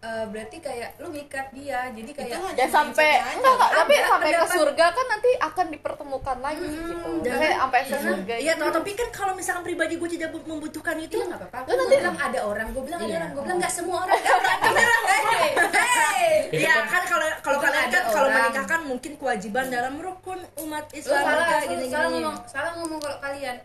eh, 0.00 0.24
berarti 0.26 0.56
kayak 0.58 0.96
lo 0.96 1.08
ngikat 1.08 1.52
dia 1.52 1.88
jadi 1.90 2.08
kayak 2.10 2.56
Ya 2.56 2.66
sampai 2.66 3.20
enggak, 3.20 3.52
enggak, 3.52 3.70
tapi 3.74 3.94
sampai 4.02 4.30
ke 4.34 4.46
surga 4.50 4.86
kan 4.90 5.06
nanti 5.06 5.30
akan 5.38 5.66
dipertemukan 5.68 6.36
lagi 6.38 6.64
gitu. 6.64 7.10
dan- 7.20 7.36
Misalnya 7.36 7.56
sampai 7.60 7.80
ke 7.82 7.96
surga. 7.98 8.34
Iya, 8.34 8.52
gitu. 8.54 8.64
tapi 8.72 8.90
kan 8.94 9.08
kalau 9.10 9.32
misalkan 9.34 9.60
pribadi 9.62 9.94
gue 9.94 10.10
tidak 10.10 10.28
bu- 10.30 10.46
membutuhkan 10.46 10.96
itu 10.96 11.20
nggak 11.20 11.36
apa-apa 11.38 11.58
gue 11.66 11.76
nanti- 11.76 11.96
bilang 11.98 12.16
ada 12.18 12.40
orang 12.42 12.66
gue 12.70 12.80
bilang 12.82 12.96
ada 12.98 13.06
Iya. 13.06 13.18
orang 13.18 13.30
gue 13.30 13.42
bilang 13.42 13.58
nggak 13.60 13.74
semua 13.74 13.98
orang 14.02 14.16
Nggak 14.24 14.40
berantem 14.40 14.72
ya, 14.72 14.88
hey, 15.20 15.48
hey. 15.76 16.32
Iya 16.50 16.74
kan 16.82 17.02
kalau 17.04 17.26
kalau 17.38 17.56
Bukan 17.56 17.68
kalian 17.70 17.84
ada 17.86 17.98
kan 18.00 18.59
kalau 18.70 18.78
orang. 18.78 18.78
menikah 18.78 18.78
kan 18.78 18.80
mungkin 18.86 19.12
kewajiban 19.18 19.66
dalam 19.66 19.94
rukun 19.98 20.40
umat 20.62 20.86
Lu 20.90 20.98
Islam 21.02 21.22
salah, 21.26 21.34
nikah, 21.42 21.58
lu 21.58 21.66
gini 21.66 21.84
salah 21.90 22.06
gini. 22.06 22.14
ngomong, 22.22 22.36
salah 22.46 22.72
ngomong 22.78 22.98
kalau 23.02 23.18
kalian 23.18 23.56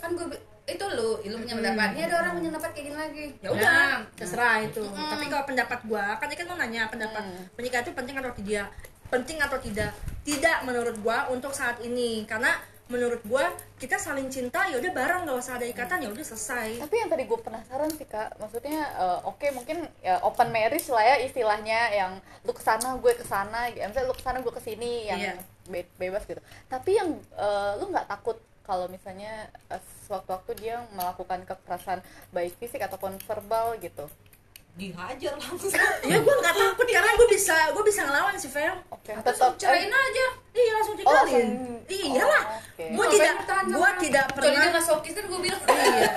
kan 0.00 0.10
gue 0.12 0.26
itu 0.70 0.84
lu, 0.94 1.10
lu 1.26 1.36
punya 1.42 1.54
pendapat. 1.58 1.88
Ini 1.98 2.02
ada 2.06 2.16
orang 2.22 2.32
punya 2.38 2.48
pendapat 2.54 2.70
kayak 2.70 2.84
gini 2.86 2.96
lagi. 2.96 3.24
Ya 3.42 3.48
udah, 3.50 3.74
Nah, 3.74 3.98
terserah 4.14 4.56
itu. 4.62 4.84
Tapi 4.86 5.24
kalau 5.26 5.44
pendapat 5.48 5.78
gua, 5.88 6.04
kan 6.20 6.26
dia 6.30 6.38
kan 6.38 6.46
mau 6.46 6.58
nanya 6.60 6.82
pendapat 6.86 7.22
menikah 7.58 7.80
itu 7.82 7.90
penting 7.90 8.14
atau 8.22 8.32
tidak? 8.38 8.66
Penting 9.10 9.38
atau 9.42 9.58
tidak? 9.58 9.90
Tidak 10.22 10.56
menurut 10.62 10.94
gua 11.02 11.26
untuk 11.32 11.50
saat 11.50 11.82
ini 11.82 12.22
karena 12.22 12.54
menurut 12.90 13.22
gua 13.22 13.54
kita 13.78 13.96
saling 13.96 14.26
cinta 14.28 14.66
ya 14.66 14.76
udah 14.76 14.92
bareng 14.92 15.22
gak 15.24 15.38
usah 15.38 15.56
ada 15.56 15.64
ikatan 15.64 16.02
ya 16.04 16.10
udah 16.10 16.26
selesai. 16.26 16.82
Tapi 16.82 16.94
yang 16.98 17.08
tadi 17.08 17.24
gue 17.24 17.38
penasaran 17.38 17.88
sih 17.94 18.04
kak, 18.04 18.36
maksudnya 18.36 18.82
eh, 18.98 19.18
oke 19.24 19.46
mungkin 19.54 19.86
ya 20.02 20.18
open 20.20 20.50
marriage 20.50 20.90
lah 20.90 21.00
ya 21.00 21.16
istilahnya 21.22 21.80
yang 21.94 22.12
lu 22.42 22.52
ke 22.52 22.60
sana 22.60 22.98
gue 22.98 23.12
ke 23.14 23.24
sana, 23.24 23.70
gitu. 23.70 23.80
misalnya 23.86 24.08
lu 24.10 24.16
ke 24.18 24.24
sana 24.26 24.38
gue 24.42 24.52
ke 24.52 24.60
sini 24.60 25.06
yang 25.06 25.20
Iya. 25.22 25.32
be- 25.70 25.92
bebas 25.96 26.26
gitu. 26.26 26.42
Tapi 26.66 26.98
yang 26.98 27.08
eh, 27.38 27.72
lu 27.78 27.88
nggak 27.88 28.10
takut 28.10 28.36
kalau 28.66 28.90
misalnya 28.90 29.48
eh, 29.70 29.82
sewaktu-waktu 30.04 30.52
dia 30.58 30.82
melakukan 30.92 31.46
kekerasan 31.46 32.02
baik 32.34 32.58
fisik 32.58 32.82
ataupun 32.82 33.16
verbal 33.22 33.78
gitu. 33.78 34.10
Dihajar 34.80 35.32
langsung 35.36 35.68
Ya 36.10 36.16
gua 36.18 36.34
nggak 36.34 36.54
takut 36.54 36.86
karena 36.86 37.10
gua 37.12 37.28
bisa 37.28 37.56
gua 37.70 37.84
bisa 37.84 38.00
ngelawan 38.02 38.34
sih 38.34 38.48
Fel. 38.48 38.72
Oke, 38.88 39.12
terus 39.12 39.36
tetap 39.36 39.54
cerain 39.54 39.86
aja. 39.86 40.26
Iya 40.50 40.70
langsung 40.74 40.94
Oh, 40.94 40.98
tinggalin. 40.98 41.48
langsung- 41.52 41.84
Iya 41.86 42.24
lah. 42.24 42.42
Oh. 42.48 42.90
Gua 42.90 43.04
Lu 43.04 43.12
tidak 43.12 43.34
orang? 43.70 43.96
tidak 43.98 44.26
pernah 44.32 44.64
nggak 44.66 44.82
sokis 44.82 45.12
kan 45.12 45.24
gue 45.26 45.40
bilang. 45.40 45.62
Iya. 45.62 46.10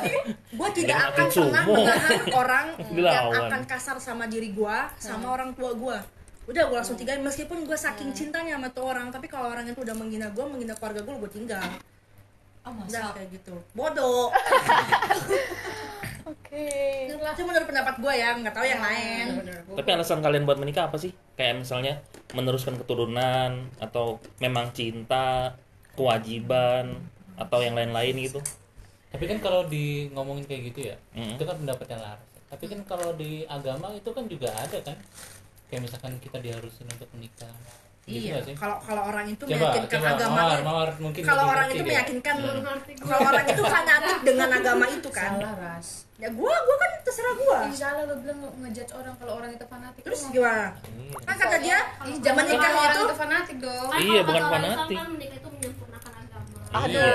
Gue 0.54 0.70
tidak 0.72 0.98
akan 1.10 1.26
pernah 1.28 1.64
menahan 1.66 2.20
orang 2.42 2.66
yang 2.94 3.26
akan 3.30 3.62
kasar 3.66 3.98
sama 3.98 4.26
diri 4.26 4.50
gue, 4.50 4.78
sama 4.96 5.28
orang 5.30 5.52
tua 5.52 5.74
gue. 5.74 5.98
Udah 6.44 6.64
gue 6.66 6.76
langsung 6.76 6.96
tinggalin 6.96 7.22
meskipun 7.22 7.64
gue 7.64 7.74
saking 7.76 8.12
cintanya 8.12 8.56
sama 8.56 8.68
tuh 8.70 8.84
orang, 8.86 9.08
tapi 9.10 9.26
kalau 9.26 9.48
orang 9.48 9.64
itu 9.64 9.80
udah 9.80 9.94
menghina 9.94 10.28
gue, 10.30 10.44
menghina 10.44 10.74
keluarga 10.74 11.02
gue, 11.02 11.14
gue 11.18 11.32
tinggal. 11.32 11.64
ah 12.64 12.70
Udah 12.70 12.84
masa 13.02 13.12
kayak 13.12 13.30
gitu. 13.34 13.56
Bodoh. 13.74 14.32
Oke. 16.24 16.66
Itu 17.12 17.44
menurut 17.44 17.68
pendapat 17.68 17.96
gue 18.00 18.14
ya, 18.16 18.30
nggak 18.40 18.56
tahu 18.56 18.66
yang 18.66 18.80
lain. 18.80 19.26
Tapi 19.76 19.90
alasan 19.92 20.24
kalian 20.24 20.48
buat 20.48 20.60
menikah 20.60 20.88
apa 20.88 20.96
sih? 20.96 21.12
Kayak 21.36 21.68
misalnya 21.68 22.00
meneruskan 22.32 22.80
keturunan 22.80 23.68
atau 23.82 24.24
memang 24.40 24.72
cinta, 24.72 25.58
kewajiban 26.00 27.04
atau 27.36 27.60
yang 27.60 27.76
lain-lain 27.76 28.16
gitu. 28.24 28.40
Tapi 29.14 29.30
kan 29.30 29.38
kalau 29.44 29.68
di 29.70 30.10
ngomongin 30.10 30.46
kayak 30.50 30.74
gitu 30.74 30.80
ya, 30.90 30.98
Mm. 31.14 31.38
itu 31.38 31.44
kan 31.46 31.56
pendapat 31.60 31.86
yang 31.94 32.02
laras. 32.02 32.30
Tapi 32.50 32.66
kan 32.70 32.80
kalau 32.86 33.10
di 33.14 33.46
agama 33.46 33.94
itu 33.94 34.10
kan 34.10 34.26
juga 34.26 34.50
ada 34.54 34.78
kan. 34.82 34.98
Kayak 35.70 35.90
misalkan 35.90 36.14
kita 36.22 36.38
diharusin 36.38 36.86
untuk 36.86 37.10
menikah. 37.18 37.54
Gitu 38.04 38.28
Iya. 38.28 38.44
sih? 38.44 38.52
Kalau 38.54 38.76
kalau 38.80 39.04
orang 39.06 39.26
itu 39.26 39.40
Coba, 39.42 39.56
meyakinkan 39.56 39.96
coba, 39.96 40.10
agama, 40.14 40.36
Mawar, 40.38 40.60
Mawar 40.62 40.90
mungkin 40.98 41.22
kalau 41.24 41.44
orang 41.48 41.68
itu 41.70 41.84
meyakinkan, 41.84 42.36
gue. 42.36 42.52
kalau 43.00 43.20
orang 43.26 43.46
itu 43.48 43.64
fanatik 43.74 44.18
dengan 44.22 44.50
agama 44.52 44.86
itu 44.88 45.10
kan. 45.10 45.32
Salah 45.34 45.56
ras. 45.56 45.88
Ya 46.14 46.28
gue, 46.30 46.54
gue 46.58 46.76
kan 46.78 46.92
terserah 47.02 47.34
gue. 47.34 47.58
Ih, 47.64 47.74
salah 47.74 48.04
lo 48.04 48.16
bilang 48.18 48.40
ngejudge 48.60 48.92
orang 48.92 49.16
kalau 49.16 49.34
orang 49.38 49.50
itu 49.50 49.66
fanatik. 49.66 50.02
Terus 50.04 50.20
Lu 50.22 50.28
gimana? 50.32 50.68
Iya. 50.84 51.18
Kan 51.22 51.36
kata 51.38 51.58
dia, 51.58 51.78
Ih, 52.04 52.16
menikah 52.20 52.44
nikah 52.44 52.72
itu 52.86 53.02
itu 53.02 53.16
fanatik 53.18 53.58
dong. 53.58 53.88
Kan 53.88 53.98
Iya, 53.98 54.20
kalau 54.20 54.28
bukan 54.30 54.44
fanatik. 54.52 54.98
kan 54.98 55.08
menikah 55.10 55.38
itu 55.38 55.50
menyempurnakan 55.50 56.12
agama. 56.14 56.60
Aduh. 56.76 56.92
Iya, 56.92 57.08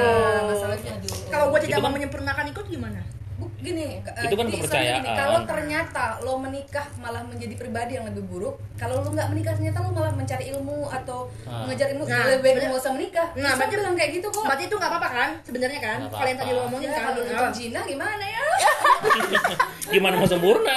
masalahnya 0.42 0.92
aduh. 0.94 1.12
kalau 1.28 1.46
gue 1.48 1.60
tidak 1.60 1.68
Itu 1.70 1.76
mau 1.76 1.84
kan- 1.84 1.94
menyempurnakan 1.94 2.44
ikut 2.48 2.66
gimana? 2.66 3.00
Bu, 3.38 3.46
gini, 3.56 4.02
eh, 4.02 4.24
Itu 4.26 4.34
kan 4.34 4.50
kepercayaan. 4.50 4.98
Gini, 4.98 5.14
kalau 5.14 5.46
ternyata 5.46 6.18
lo 6.20 6.34
menikah 6.36 6.82
malah 6.98 7.22
menjadi 7.22 7.54
pribadi 7.54 7.94
yang 7.94 8.02
lebih 8.04 8.26
buruk, 8.26 8.58
kalau 8.74 8.98
lo 8.98 9.08
nggak 9.08 9.30
menikah 9.30 9.54
ternyata 9.54 9.78
lo 9.78 9.94
malah 9.94 10.10
mencari 10.10 10.50
ilmu 10.50 10.90
atau 10.90 11.30
Ah. 11.46 11.62
mengejar 11.62 11.94
ilmu, 11.94 12.02
Nah, 12.02 12.26
lebih 12.28 12.42
baik 12.50 12.66
nggak 12.66 12.74
usah 12.76 12.92
menikah. 12.92 13.30
Nah, 13.32 13.54
berarti- 13.54 13.78
bilang 13.78 13.94
kayak 13.94 14.10
gitu 14.12 14.26
kok. 14.26 14.42
Berarti 14.42 14.64
itu 14.66 14.74
nggak 14.74 14.90
apa-apa 14.90 15.08
kan? 15.08 15.30
Sebenarnya 15.40 15.78
kan? 15.78 15.98
Nggak 16.00 16.12
Kalau 16.12 16.26
yang 16.26 16.38
tadi 16.42 16.50
lo 16.50 16.60
ngomongin 16.66 16.88
Ya, 16.88 16.92
kan? 16.92 17.02
kalau 17.04 17.14
Apa? 17.16 17.30
nonton 17.30 17.52
Cina 17.54 17.80
gimana 17.84 18.24
ya? 18.26 18.42
Gimana 19.88 20.14
mau 20.14 20.24
sempurna? 20.24 20.74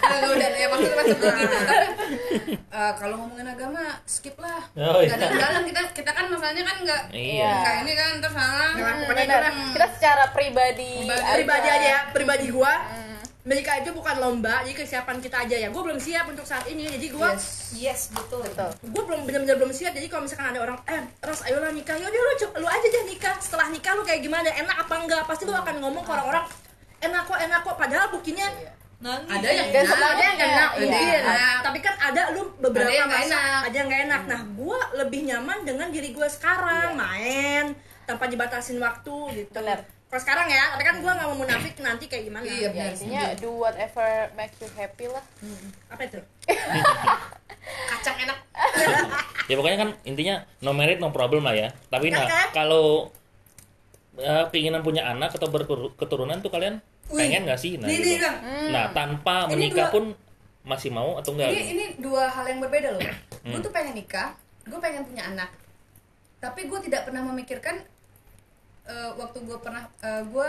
Kalau 0.00 0.28
udah 0.32 0.48
ya 0.50 0.66
maksud 0.66 0.92
maksud 0.92 1.16
gue 1.18 1.32
gitu. 1.36 1.56
Tapi 1.62 1.84
eh, 2.56 2.92
kalau 2.96 3.14
ngomongin 3.18 3.46
agama 3.46 3.82
skip 4.02 4.36
lah. 4.36 4.62
Oh, 4.74 4.98
iya. 4.98 5.12
Nggak 5.12 5.28
ada 5.28 5.36
dalam 5.38 5.62
kita 5.64 5.80
kita 5.92 6.10
kan 6.10 6.24
masalahnya 6.26 6.62
kan 6.62 6.76
nggak 6.80 7.02
Iya. 7.10 7.50
nggak 7.54 7.74
ini 7.82 7.92
kan 7.92 8.10
terus 8.18 8.34
salah. 8.34 8.70
Nah, 8.72 8.92
Hmm, 8.92 9.04
kan 9.08 9.54
Kita 9.72 9.86
secara 9.92 10.24
pribadi, 10.30 11.04
pribadi 11.06 11.68
aja 11.68 11.86
ya, 11.86 12.00
pribadi 12.10 12.48
gua. 12.48 12.74
Menikah 13.42 13.82
itu 13.82 13.90
bukan 13.90 14.22
lomba, 14.22 14.62
jadi 14.62 14.70
kesiapan 14.72 15.18
kita 15.18 15.42
aja 15.42 15.56
ya. 15.58 15.68
Gue 15.68 15.82
belum 15.82 15.98
siap 15.98 16.30
untuk 16.30 16.46
saat 16.46 16.62
ini, 16.64 16.86
jadi 16.88 17.10
gua 17.10 17.34
Yes. 17.34 17.74
yes 17.74 18.00
betul 18.08 18.46
Betul. 18.46 18.70
gue 18.70 19.02
belum 19.02 19.20
benar-benar 19.24 19.58
belum 19.58 19.72
siap 19.72 19.90
jadi 19.92 20.06
kalau 20.06 20.22
misalkan 20.22 20.46
ada 20.46 20.62
orang 20.62 20.78
eh 20.86 21.02
Ras 21.18 21.42
ayolah 21.42 21.72
nikah 21.72 21.96
yaudah 21.96 22.14
lu 22.14 22.32
lu 22.54 22.68
aja 22.68 22.86
deh 22.86 23.04
nikah 23.04 23.34
setelah 23.36 23.66
nikah 23.66 23.92
lu 23.92 24.04
kayak 24.04 24.20
gimana 24.20 24.46
enak 24.46 24.76
apa 24.78 24.94
enggak 24.96 25.22
pasti 25.24 25.42
lu 25.42 25.50
akan 25.50 25.74
ngomong 25.80 26.00
ke 26.00 26.10
orang-orang 26.12 26.44
enak 27.02 27.22
kok 27.22 27.38
enak 27.40 27.60
kok 27.60 27.76
padahal 27.76 28.06
buktinya 28.08 28.46
nangis 28.98 29.28
Ada 29.28 29.48
yang 29.50 29.68
Dan 29.68 29.82
sebenarnya 29.84 30.06
ada 30.06 30.22
yang 30.22 30.38
enak 30.40 30.70
Iya. 30.78 31.18
enak. 31.20 31.56
tapi 31.60 31.78
kan 31.80 31.94
ada 32.00 32.22
lu 32.30 32.42
beberapa 32.56 32.86
Ada 32.86 32.96
yang 32.96 33.10
masa 33.10 33.34
enak. 33.34 33.60
ada 33.62 33.74
yang 33.74 33.86
nggak 33.88 34.02
enak 34.04 34.22
nah 34.24 34.40
gue 34.44 34.78
lebih 34.96 35.20
nyaman 35.24 35.58
dengan 35.62 35.88
diri 35.88 36.10
gue 36.10 36.28
sekarang 36.28 36.94
main 36.94 37.74
tanpa 38.02 38.26
dibatasin 38.26 38.78
waktu 38.78 39.14
gitu 39.36 39.50
Benar. 39.52 39.82
kalau 40.06 40.20
sekarang 40.20 40.46
ya 40.46 40.70
tapi 40.70 40.84
kan 40.84 40.96
gue 40.96 41.08
nggak 41.08 41.26
mau 41.26 41.34
munafik 41.36 41.74
nanti 41.78 42.06
kayak 42.06 42.24
gimana 42.24 42.44
Iya, 42.44 42.68
Ya, 42.70 42.84
intinya 42.88 43.22
do 43.34 43.50
whatever 43.56 44.06
makes 44.32 44.54
you 44.56 44.70
happy 44.70 45.06
lah. 45.06 45.24
apa 45.88 46.02
itu 46.04 46.18
Kacang 47.88 48.16
enak. 48.18 48.38
ya 49.48 49.54
pokoknya 49.54 49.78
kan 49.78 49.90
intinya 50.02 50.34
no 50.58 50.72
merit 50.72 50.98
no 50.98 51.10
problem 51.10 51.42
lah 51.42 51.54
ya. 51.54 51.70
Tapi 51.86 52.10
nah 52.10 52.22
Kan, 52.24 52.48
kalau 52.52 53.06
eh, 54.14 54.44
keinginan 54.50 54.82
punya 54.82 55.06
anak 55.06 55.30
atau 55.32 55.46
berketurunan 55.48 56.38
tuh 56.38 56.50
kalian. 56.50 56.82
Pengen 57.14 57.42
nggak 57.42 57.56
sih? 57.56 57.72
Nah, 57.74 57.86
Ini, 57.86 57.94
gitu. 57.94 58.08
ini, 58.08 58.16
Kang. 58.18 58.36
nah 58.68 58.84
tanpa 58.90 59.34
Ini 59.44 59.52
menikah 59.52 59.76
dua- 59.82 59.92
pun 59.92 60.04
masih 60.62 60.90
mau 60.90 61.16
atau 61.16 61.30
enggak? 61.32 61.50
Ini 61.50 61.62
ini 61.68 61.84
dua 61.98 62.24
hal 62.26 62.44
yang 62.46 62.58
berbeda 62.58 62.88
loh. 62.90 63.02
Gue 63.42 63.50
Hmm. 63.50 63.60
tuh 63.60 63.70
pengen 63.70 63.94
nikah, 63.94 64.30
gue 64.62 64.78
pengen 64.78 65.02
punya 65.02 65.26
anak. 65.26 65.50
Tapi 66.38 66.60
gue 66.64 66.78
tidak 66.82 67.04
pernah 67.04 67.22
memikirkan 67.24 67.82
eh, 68.84 69.10
waktu 69.12 69.38
gue 69.40 69.58
pernah 69.58 69.86
gue 70.02 70.48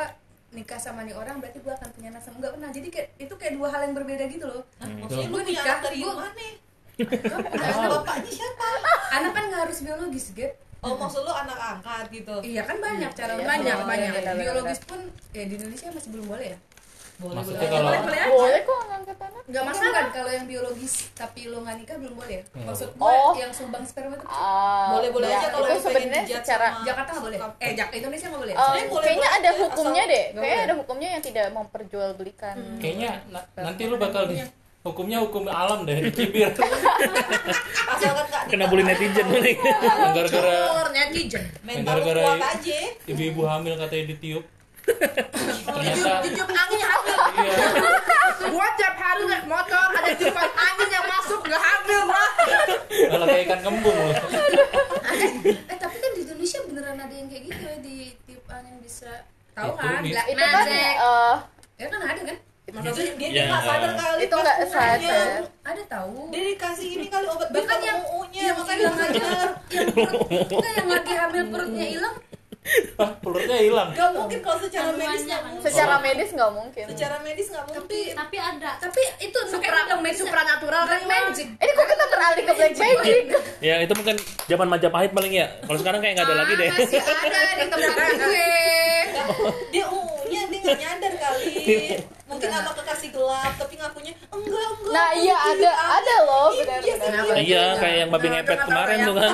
nikah 0.51 0.77
sama 0.77 1.01
nih 1.01 1.13
orang 1.13 1.38
berarti 1.38 1.58
gue 1.60 1.70
akan 1.72 1.89
punya 1.91 2.10
anak 2.10 2.22
sama 2.22 2.38
nggak 2.38 2.53
pernah 2.53 2.70
jadi 2.70 2.88
kayak 2.88 3.08
itu 3.20 3.34
kayak 3.34 3.53
dua 3.53 3.67
hal 3.67 3.82
yang 3.84 3.93
berbeda 3.93 4.25
gitu 4.25 4.46
loh 4.48 4.62
maksudnya 4.79 5.25
lu 5.27 5.34
punya 5.36 5.46
nikah, 5.48 5.77
dari 5.79 5.98
gua- 6.00 6.17
mana 6.20 6.46
anak 6.96 7.74
anak 7.74 7.89
bapaknya 7.91 8.32
siapa 8.32 8.67
anak 9.12 9.32
kan 9.32 9.43
nggak 9.50 9.62
harus 9.65 9.77
biologis 9.79 10.27
Gap 10.32 10.53
oh 10.84 10.94
maksud 10.94 11.22
lu 11.22 11.32
anak 11.32 11.58
angkat 11.58 12.06
gitu? 12.10 12.36
Iya 12.42 12.62
kan 12.62 12.78
banyak 12.78 13.12
cara 13.12 13.34
Iya, 13.34 13.46
banyak, 13.46 13.75
Oh, 13.75 13.86
banyak. 13.86 14.12
iya, 14.13 14.34
biologis 14.36 14.80
pun 14.82 15.00
ya 15.32 15.44
di 15.44 15.54
Indonesia 15.54 15.88
masih 15.90 16.10
belum 16.12 16.28
boleh 16.28 16.48
ya? 16.50 16.60
Boleh 17.16 17.36
Maksudnya 17.38 17.60
boleh. 17.62 17.70
kalau- 17.70 17.86
boleh 17.86 18.02
boleh 18.02 18.20
aja. 18.20 18.34
Boleh 18.34 18.62
kok 18.63 18.80
ngangkat 18.84 19.18
anak. 19.22 19.44
Nggak 19.46 19.63
masalah 19.63 19.92
kan 19.94 20.08
kalau 20.12 20.32
yang 20.34 20.46
biologis 20.46 20.94
tapi 21.13 21.42
lo 21.46 21.58
nggak 21.62 21.75
nikah 21.78 21.96
belum 21.96 22.16
boleh 22.16 22.34
ya? 22.34 22.44
Nggak 22.50 22.66
maksud 22.68 22.90
gue 22.92 23.06
Oh. 23.06 23.34
yang 23.34 23.52
sumbang 23.54 23.84
sperma 23.84 24.13
itu 24.13 24.25
Ah, 24.25 24.90
boleh 24.92 25.10
boleh 25.13 25.28
ya, 25.28 25.38
aja 25.38 25.48
kalau 25.48 25.62
itu 25.63 25.72
yang 25.72 25.84
sebenarnya 25.84 26.22
secara 26.36 26.68
sama- 26.68 26.84
Jakarta 26.84 27.10
nggak 27.12 27.24
boleh? 27.24 27.40
eh 27.60 27.72
Jak 27.74 27.90
Indonesia 27.94 28.28
nggak 28.28 28.42
boleh? 28.42 28.54
Eh, 28.54 28.58
Sebenarnya 28.58 28.88
boleh- 28.90 29.06
kayaknya 29.06 29.30
boleh 29.30 29.40
ada 29.40 29.50
hukumnya 29.56 30.04
asal- 30.04 30.12
deh. 30.12 30.25
Kayaknya 30.34 30.63
ada 30.63 30.75
hukumnya 30.75 31.10
yang 31.12 31.24
tidak 31.24 31.46
memperjualbelikan. 31.54 32.56
Kayaknya 32.78 33.12
na- 33.30 33.48
nanti 33.62 33.82
lu 33.86 33.96
bakal 33.98 34.24
di 34.25 34.36
hukumnya 34.84 35.24
hukum 35.24 35.48
alam 35.48 35.88
deh 35.88 36.12
dicibir 36.12 36.52
nggak 38.04 38.44
Kena 38.52 38.68
bully 38.68 38.84
netizen 38.84 39.28
nih. 39.32 39.56
yang 40.04 40.12
gara-gara 40.12 40.56
netizen. 40.92 41.44
Gara-gara 41.88 42.24
ibu-ibu 43.08 43.48
hamil 43.48 43.80
katanya 43.80 44.04
ditiup. 44.12 44.44
Ternyata 45.74 46.28
Tiup 46.28 46.50
angin 46.52 46.82
hamil 46.84 47.18
iya. 47.40 47.56
Gua 48.52 48.68
tiap 48.75 48.96
hari 49.00 49.24
naik 49.24 49.48
motor 49.48 49.88
ada 49.96 50.12
tiupan 50.12 50.50
angin 50.52 50.90
yang 50.92 51.06
masuk 51.08 51.40
nggak 51.40 51.63
hamil 51.63 52.00
gua 52.04 52.25
malah 53.08 53.25
kayak 53.32 53.44
ikan 53.48 53.60
kembung 53.63 53.96
loh. 53.96 54.12
Eh 55.48 55.78
tapi 55.80 55.96
kan 56.04 56.12
di 56.12 56.22
Indonesia 56.28 56.60
beneran 56.68 57.00
ada 57.00 57.16
yang 57.16 57.28
kayak 57.32 57.44
gitu 57.48 57.63
ya 57.63 57.78
di 57.80 57.98
tiup 58.28 58.44
angin 58.52 58.75
bisa. 58.84 59.24
Tahu 59.56 59.72
kan? 59.80 60.04
itu 60.04 60.20
kan 60.20 60.68
eh, 60.68 60.94
ya 61.80 61.88
kan 61.88 62.02
ada 62.04 62.22
kan 62.28 62.38
Maksudnya 62.74 63.13
dia 63.15 63.30
Ya. 63.30 63.44
nggak 63.48 63.62
sadar 63.63 63.92
kali 63.94 64.20
itu 64.20 64.34
pas 64.34 64.44
nggak 64.44 64.58
sadar. 64.68 65.27
ada 65.63 65.84
tahu. 65.86 66.18
Dia 66.27 66.42
dikasih 66.51 66.89
ini 66.92 67.06
kali 67.08 67.25
obat 67.30 67.50
bahkan 67.50 67.80
yang 67.80 68.00
muunya 68.01 68.42
yang 68.50 68.58
makanya 68.58 68.84
yang 69.74 69.88
perut. 69.94 70.25
Kan 70.50 70.74
yang 70.74 70.89
lagi 70.89 71.13
hamil 71.13 71.44
perutnya 71.53 71.86
hilang? 71.88 72.15
Ah 72.96 73.12
pelurnya 73.20 73.60
hilang? 73.60 73.92
Gak 73.92 74.15
mungkin 74.15 74.39
kalau 74.39 74.56
secara 74.56 74.96
medis 74.96 75.27
nggak 75.27 75.36
kan. 75.36 75.51
mungkin. 75.51 75.68
secara 75.68 75.96
medis 76.00 76.30
nggak 76.32 76.51
mungkin. 76.56 76.86
Secara 76.88 77.15
medis 77.20 77.48
nggak 77.51 77.65
tapi 77.68 77.75
mungkin. 77.75 78.13
Tapi 78.15 78.38
ada. 78.39 78.72
tapi 78.80 79.01
itu 79.20 79.39
supra 79.51 79.80
supranatural 80.15 80.84
kan 80.88 81.01
magic. 81.03 81.48
Ini 81.60 81.72
kok 81.75 81.86
kita 81.86 82.06
beralih 82.08 82.42
ke 82.42 82.53
black 82.56 82.74
magic? 82.80 83.24
Ya 83.68 83.80
itu 83.80 83.94
mungkin 83.96 84.15
zaman 84.48 84.68
Majapahit 84.68 85.12
paling 85.12 85.34
ya. 85.36 85.48
Kalau 85.60 85.80
sekarang 85.80 86.00
kayak 86.00 86.13
nggak 86.15 86.27
ada 86.27 86.36
lagi 86.36 86.53
deh. 86.56 86.68
masih 86.72 87.00
ada 87.00 87.39
di 87.51 87.65
tempat 87.68 88.12
gue. 88.15 88.51
Dia 89.72 89.86
uunya 90.34 90.50
dia 90.50 90.60
nggak 90.60 90.80
nyadar 90.80 91.13
kali. 91.16 91.54
Mungkin 92.30 92.50
sama 92.50 92.72
kekasih 92.74 93.10
gelap 93.12 93.54
tapi 93.56 93.74
ngakunya 93.75 94.13
enggak 94.28 94.68
enggak. 94.74 94.90
nah 94.90 95.10
iya 95.13 95.36
ada 95.38 95.70
angin." 95.70 95.94
ada 95.94 96.16
loh 96.24 96.50
Iya, 96.50 96.66
benar-benar 96.66 97.36
iya, 97.36 97.40
Iya, 97.40 97.63
kayak 97.78 97.96
yang 97.96 98.10
babi 98.10 98.25
Nah, 98.25 98.34
ngepet 98.36 98.60
kemarin 98.63 98.98
tuh 99.00 99.16
kan. 99.16 99.32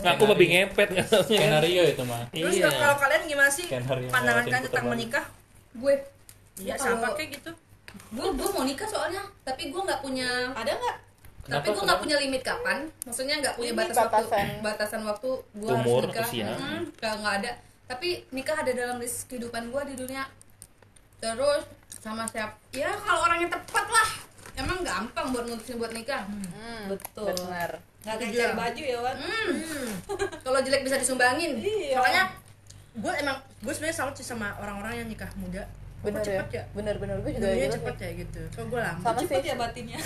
Ngaku 0.00 0.22
babi 0.26 0.46
ngepet 0.48 0.88
kan. 0.90 1.06
skenario 1.22 1.82
itu 1.84 2.02
mah 2.02 2.22
terus 2.30 2.54
Iya. 2.54 2.68
kalau 2.70 2.96
kalian 2.96 3.22
gimana 3.26 3.50
sih 3.50 3.64
Skenario 3.64 4.08
pandangan 4.08 4.42
kalian 4.42 4.62
tentang 4.64 4.86
menikah 4.88 5.24
gue 5.74 5.94
ya 6.58 6.74
Kalau- 6.74 6.96
siapa 6.96 7.06
kayak 7.12 7.30
gitu 7.34 7.50
gue 8.10 8.26
gue 8.26 8.48
mau 8.48 8.64
nikah 8.64 8.88
soalnya 8.88 9.22
tapi 9.42 9.68
gue 9.68 9.80
nggak 9.80 10.00
punya 10.00 10.28
Ada 10.50 10.72
nggak? 10.72 10.96
tapi 11.44 11.66
gue 11.68 11.82
nggak 11.84 12.00
punya 12.00 12.16
limit 12.18 12.40
kapan 12.40 12.78
maksudnya 13.04 13.36
nggak 13.36 13.54
punya 13.54 13.72
batas 13.74 13.96
waktu 13.98 14.16
batasan. 14.16 14.46
batasan 14.60 15.00
waktu 15.04 15.28
gue 15.52 15.68
harus 15.68 16.02
nikah 16.08 16.24
usia. 16.24 16.46
Mm, 16.48 16.82
nggak 16.90 17.12
nggak 17.20 17.34
ada 17.38 17.52
tapi 17.84 18.08
nikah 18.30 18.56
ada 18.56 18.72
dalam 18.72 18.96
list 18.96 19.26
kehidupan 19.26 19.68
gue 19.68 19.82
di 19.86 19.96
dunia 19.98 20.24
terus 21.18 21.64
sama 21.96 22.24
siapa 22.24 22.56
ya 22.70 22.92
kalau 22.94 23.20
orang 23.22 23.40
yang 23.40 23.50
tepat 23.50 23.86
lah 23.86 24.08
emang 24.54 24.80
gampang 24.80 25.26
buat 25.30 25.44
mutusin 25.46 25.76
buat 25.76 25.90
nikah 25.90 26.24
Hmm, 26.24 26.88
Betul. 26.88 27.32
benar 27.34 27.80
Nggak 28.04 28.16
kayak 28.20 28.52
baju 28.54 28.82
ya 28.84 28.98
Wan. 29.00 29.16
Hmm. 29.16 29.88
kalau 30.44 30.58
jelek 30.60 30.82
bisa 30.82 30.96
disumbangin 30.96 31.56
Iya. 31.56 31.96
makanya 31.96 32.24
gue 32.94 33.12
emang 33.16 33.34
gue 33.58 33.72
sebenarnya 33.72 33.96
salut 33.96 34.14
sih 34.14 34.22
sama 34.22 34.52
orang-orang 34.56 35.00
yang 35.00 35.08
nikah 35.08 35.28
muda 35.34 35.64
kok 36.04 36.12
benar 36.12 36.20
ya 36.20 36.28
cepet 36.44 36.50
ya 36.52 36.64
benar-benar 36.76 37.16
gue 37.24 37.32
juga 37.32 37.48
Dunia 37.48 37.64
gitu 37.64 37.76
cepet 37.80 37.96
ya 37.96 38.10
gitu 38.20 38.40
kok 38.52 38.64
gue 38.68 38.80
lama 38.84 39.00
sama 39.00 39.18
Cepet 39.24 39.40
sih 39.40 39.48
ya 39.48 39.56
batinnya. 39.56 39.98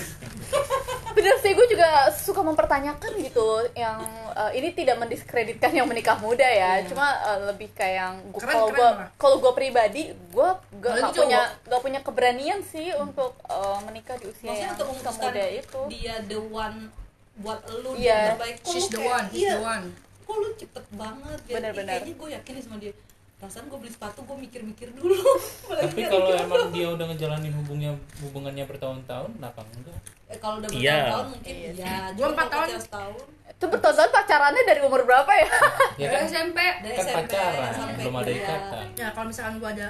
bener 1.18 1.34
sih 1.42 1.50
gue 1.50 1.66
juga 1.66 1.88
suka 2.14 2.40
mempertanyakan 2.46 3.12
gitu 3.18 3.48
yang 3.74 3.98
eh, 4.38 4.50
ini 4.54 4.68
tidak 4.70 4.96
mendiskreditkan 5.02 5.74
yang 5.74 5.90
menikah 5.90 6.14
muda 6.22 6.46
ya 6.46 6.86
cuma 6.86 7.10
eh, 7.26 7.40
lebih 7.50 7.74
kayak 7.74 7.94
yang 7.98 8.14
kalau 8.38 8.70
keren 8.70 8.78
gue 8.78 8.88
kalau 9.18 9.36
gue 9.42 9.52
pribadi 9.52 10.02
gue 10.14 10.50
gak, 10.78 11.10
punya 11.10 11.50
gak 11.66 11.80
punya 11.82 12.00
keberanian 12.06 12.62
sih 12.62 12.94
untuk 12.94 13.34
eh, 13.50 13.78
menikah 13.82 14.14
di 14.14 14.30
usia 14.30 14.46
Maksudnya 14.54 14.70
yang 14.70 14.78
untuk 14.78 15.10
semuda 15.10 15.44
itu 15.50 15.80
dia 15.90 16.14
the 16.30 16.38
one 16.38 16.94
buat 17.38 17.62
lu 17.70 17.94
Iya. 17.94 18.18
dia 18.18 18.30
terbaik. 18.34 18.56
She's 18.66 18.86
the 18.90 18.98
one 18.98 19.26
she's 19.30 19.46
Iya. 19.46 19.54
the 19.58 19.62
one 19.62 19.86
Kok 20.28 20.36
lu 20.36 20.48
cepet 20.60 20.84
banget 20.92 21.40
ya? 21.48 21.54
Benar-benar. 21.56 21.92
Kayaknya 22.04 22.14
gue 22.20 22.28
yakin 22.36 22.52
sama 22.60 22.76
dia. 22.76 22.92
Perasaan 23.38 23.70
gue 23.70 23.78
beli 23.78 23.88
sepatu 23.88 24.26
gue 24.26 24.36
mikir-mikir 24.36 24.90
dulu. 24.92 25.14
Tapi 25.70 26.00
kalau 26.04 26.34
emang 26.34 26.74
dia 26.74 26.90
udah 26.90 27.06
ngejalanin 27.06 27.54
hubungnya 27.54 27.94
hubungannya 28.18 28.66
bertahun-tahun 28.66 29.30
kenapa 29.38 29.62
enggak? 29.72 29.94
Eh, 30.26 30.38
kalau 30.38 30.58
udah 30.58 30.68
Iya. 30.68 30.82
bertahun-tahun 30.98 31.26
mungkin 31.30 31.54
Iya. 31.54 31.70
iya. 31.72 31.94
Cuma 32.12 32.28
empat 32.34 32.48
tahun. 32.50 32.68
setahun. 32.82 33.26
Itu 33.48 33.64
bertahun-tahun 33.68 34.10
pacarannya 34.12 34.62
dari 34.66 34.80
umur 34.82 35.00
berapa 35.02 35.32
ya? 35.32 35.48
Ya 35.96 36.06
dari 36.08 36.14
kan 36.14 36.22
SMP 36.26 36.58
dari 36.82 36.94
kan 36.94 37.06
SMP 37.06 37.16
pacaran 37.30 37.72
sampai 37.72 37.94
belum 37.96 38.14
ada 38.16 38.30
ikatan. 38.34 38.86
Ya 38.94 39.08
kalau 39.14 39.26
misalkan 39.30 39.54
gue 39.56 39.70
ada 39.72 39.88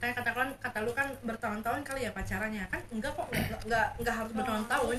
kayak 0.00 0.14
kata 0.16 0.30
kalian 0.32 0.50
kata 0.56 0.78
lu 0.80 0.92
kan 0.92 1.08
bertahun-tahun 1.20 1.80
kali 1.80 2.00
ya 2.04 2.10
pacarannya. 2.12 2.64
Kan 2.68 2.80
enggak 2.88 3.12
kok 3.12 3.26
enggak 3.32 3.60
enggak, 3.64 3.86
enggak 3.96 4.14
harus 4.16 4.32
bertahun-tahun 4.32 4.98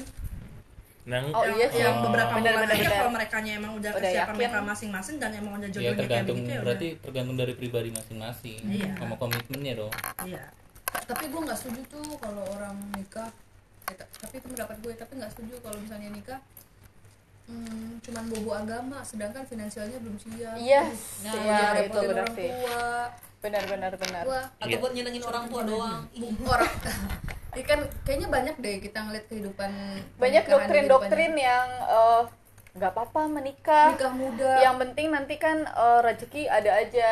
Nah, 1.02 1.18
Oh, 1.34 1.42
yang, 1.42 1.58
iya 1.58 1.66
yang 1.66 1.72
sih. 1.74 1.82
yang 1.82 1.96
beberapa 2.06 2.34
bulan 2.38 2.62
aja 2.62 2.78
benar. 2.78 2.94
kalau 2.94 3.12
mereka 3.12 3.36
emang 3.42 3.72
udah, 3.74 3.92
Udah 3.92 4.02
kesiapan 4.06 4.36
mereka 4.38 4.60
masing-masing 4.62 5.16
dan 5.18 5.30
emang 5.34 5.54
udah 5.58 5.66
ya 5.66 5.74
jodohnya 5.74 5.90
kayak 5.90 6.00
tergantung 6.00 6.38
begitu 6.38 6.52
ya 6.52 6.60
berarti 6.62 6.88
tergantung 7.02 7.36
dari 7.36 7.54
pribadi 7.56 7.90
masing-masing. 7.90 8.60
Iya. 8.70 8.92
sama 8.96 9.16
komitmennya 9.18 9.74
dong. 9.76 9.94
Iya. 10.22 10.44
Tapi 10.92 11.24
gue 11.26 11.42
nggak 11.42 11.58
setuju 11.58 11.82
tuh 11.90 12.08
kalau 12.18 12.44
orang 12.52 12.76
nikah. 12.94 13.30
Eh, 13.90 13.96
ta- 13.98 14.10
tapi 14.20 14.38
itu 14.38 14.48
pendapat 14.48 14.78
gue 14.78 14.94
tapi 14.94 15.14
nggak 15.18 15.32
setuju 15.34 15.56
kalau 15.60 15.78
misalnya 15.82 16.10
nikah 16.14 16.40
hmm, 17.44 18.00
cuman 18.00 18.24
bobo 18.30 18.52
agama 18.54 19.02
sedangkan 19.02 19.44
finansialnya 19.44 19.98
belum 19.98 20.16
siap. 20.16 20.56
Iya, 20.56 20.84
nah, 21.26 21.34
iya, 21.34 21.50
ya, 21.50 21.58
itu 21.58 21.76
repotin 21.82 22.08
benar 22.08 22.18
orang 22.22 22.36
tua 22.38 22.86
benar-benar 23.42 23.94
benar 23.98 24.24
gua 24.24 24.42
atau 24.56 24.70
Iya. 24.70 24.78
buat 24.78 24.94
nyenengin 24.94 25.24
orang 25.26 25.44
tua 25.50 25.62
doang. 25.66 26.02
orang. 26.46 26.74
Ya 27.52 27.64
kan 27.68 27.80
kayaknya 28.08 28.28
banyak 28.30 28.56
deh 28.58 28.76
kita 28.80 28.98
ngeliat 29.02 29.26
kehidupan 29.28 29.72
banyak 30.16 30.44
pernikahan 30.46 30.48
di 30.48 30.48
doktrin-doktrin 30.88 31.34
yang 31.36 31.68
eh, 31.84 32.22
nggak 32.72 32.92
apa-apa 32.96 33.22
menikah. 33.28 33.92
Nikah 33.92 34.14
muda. 34.16 34.52
Yang 34.62 34.76
penting 34.88 35.08
nanti 35.12 35.36
kan 35.36 35.58
eh, 35.66 36.00
rezeki 36.00 36.48
ada 36.48 36.72
aja. 36.80 37.10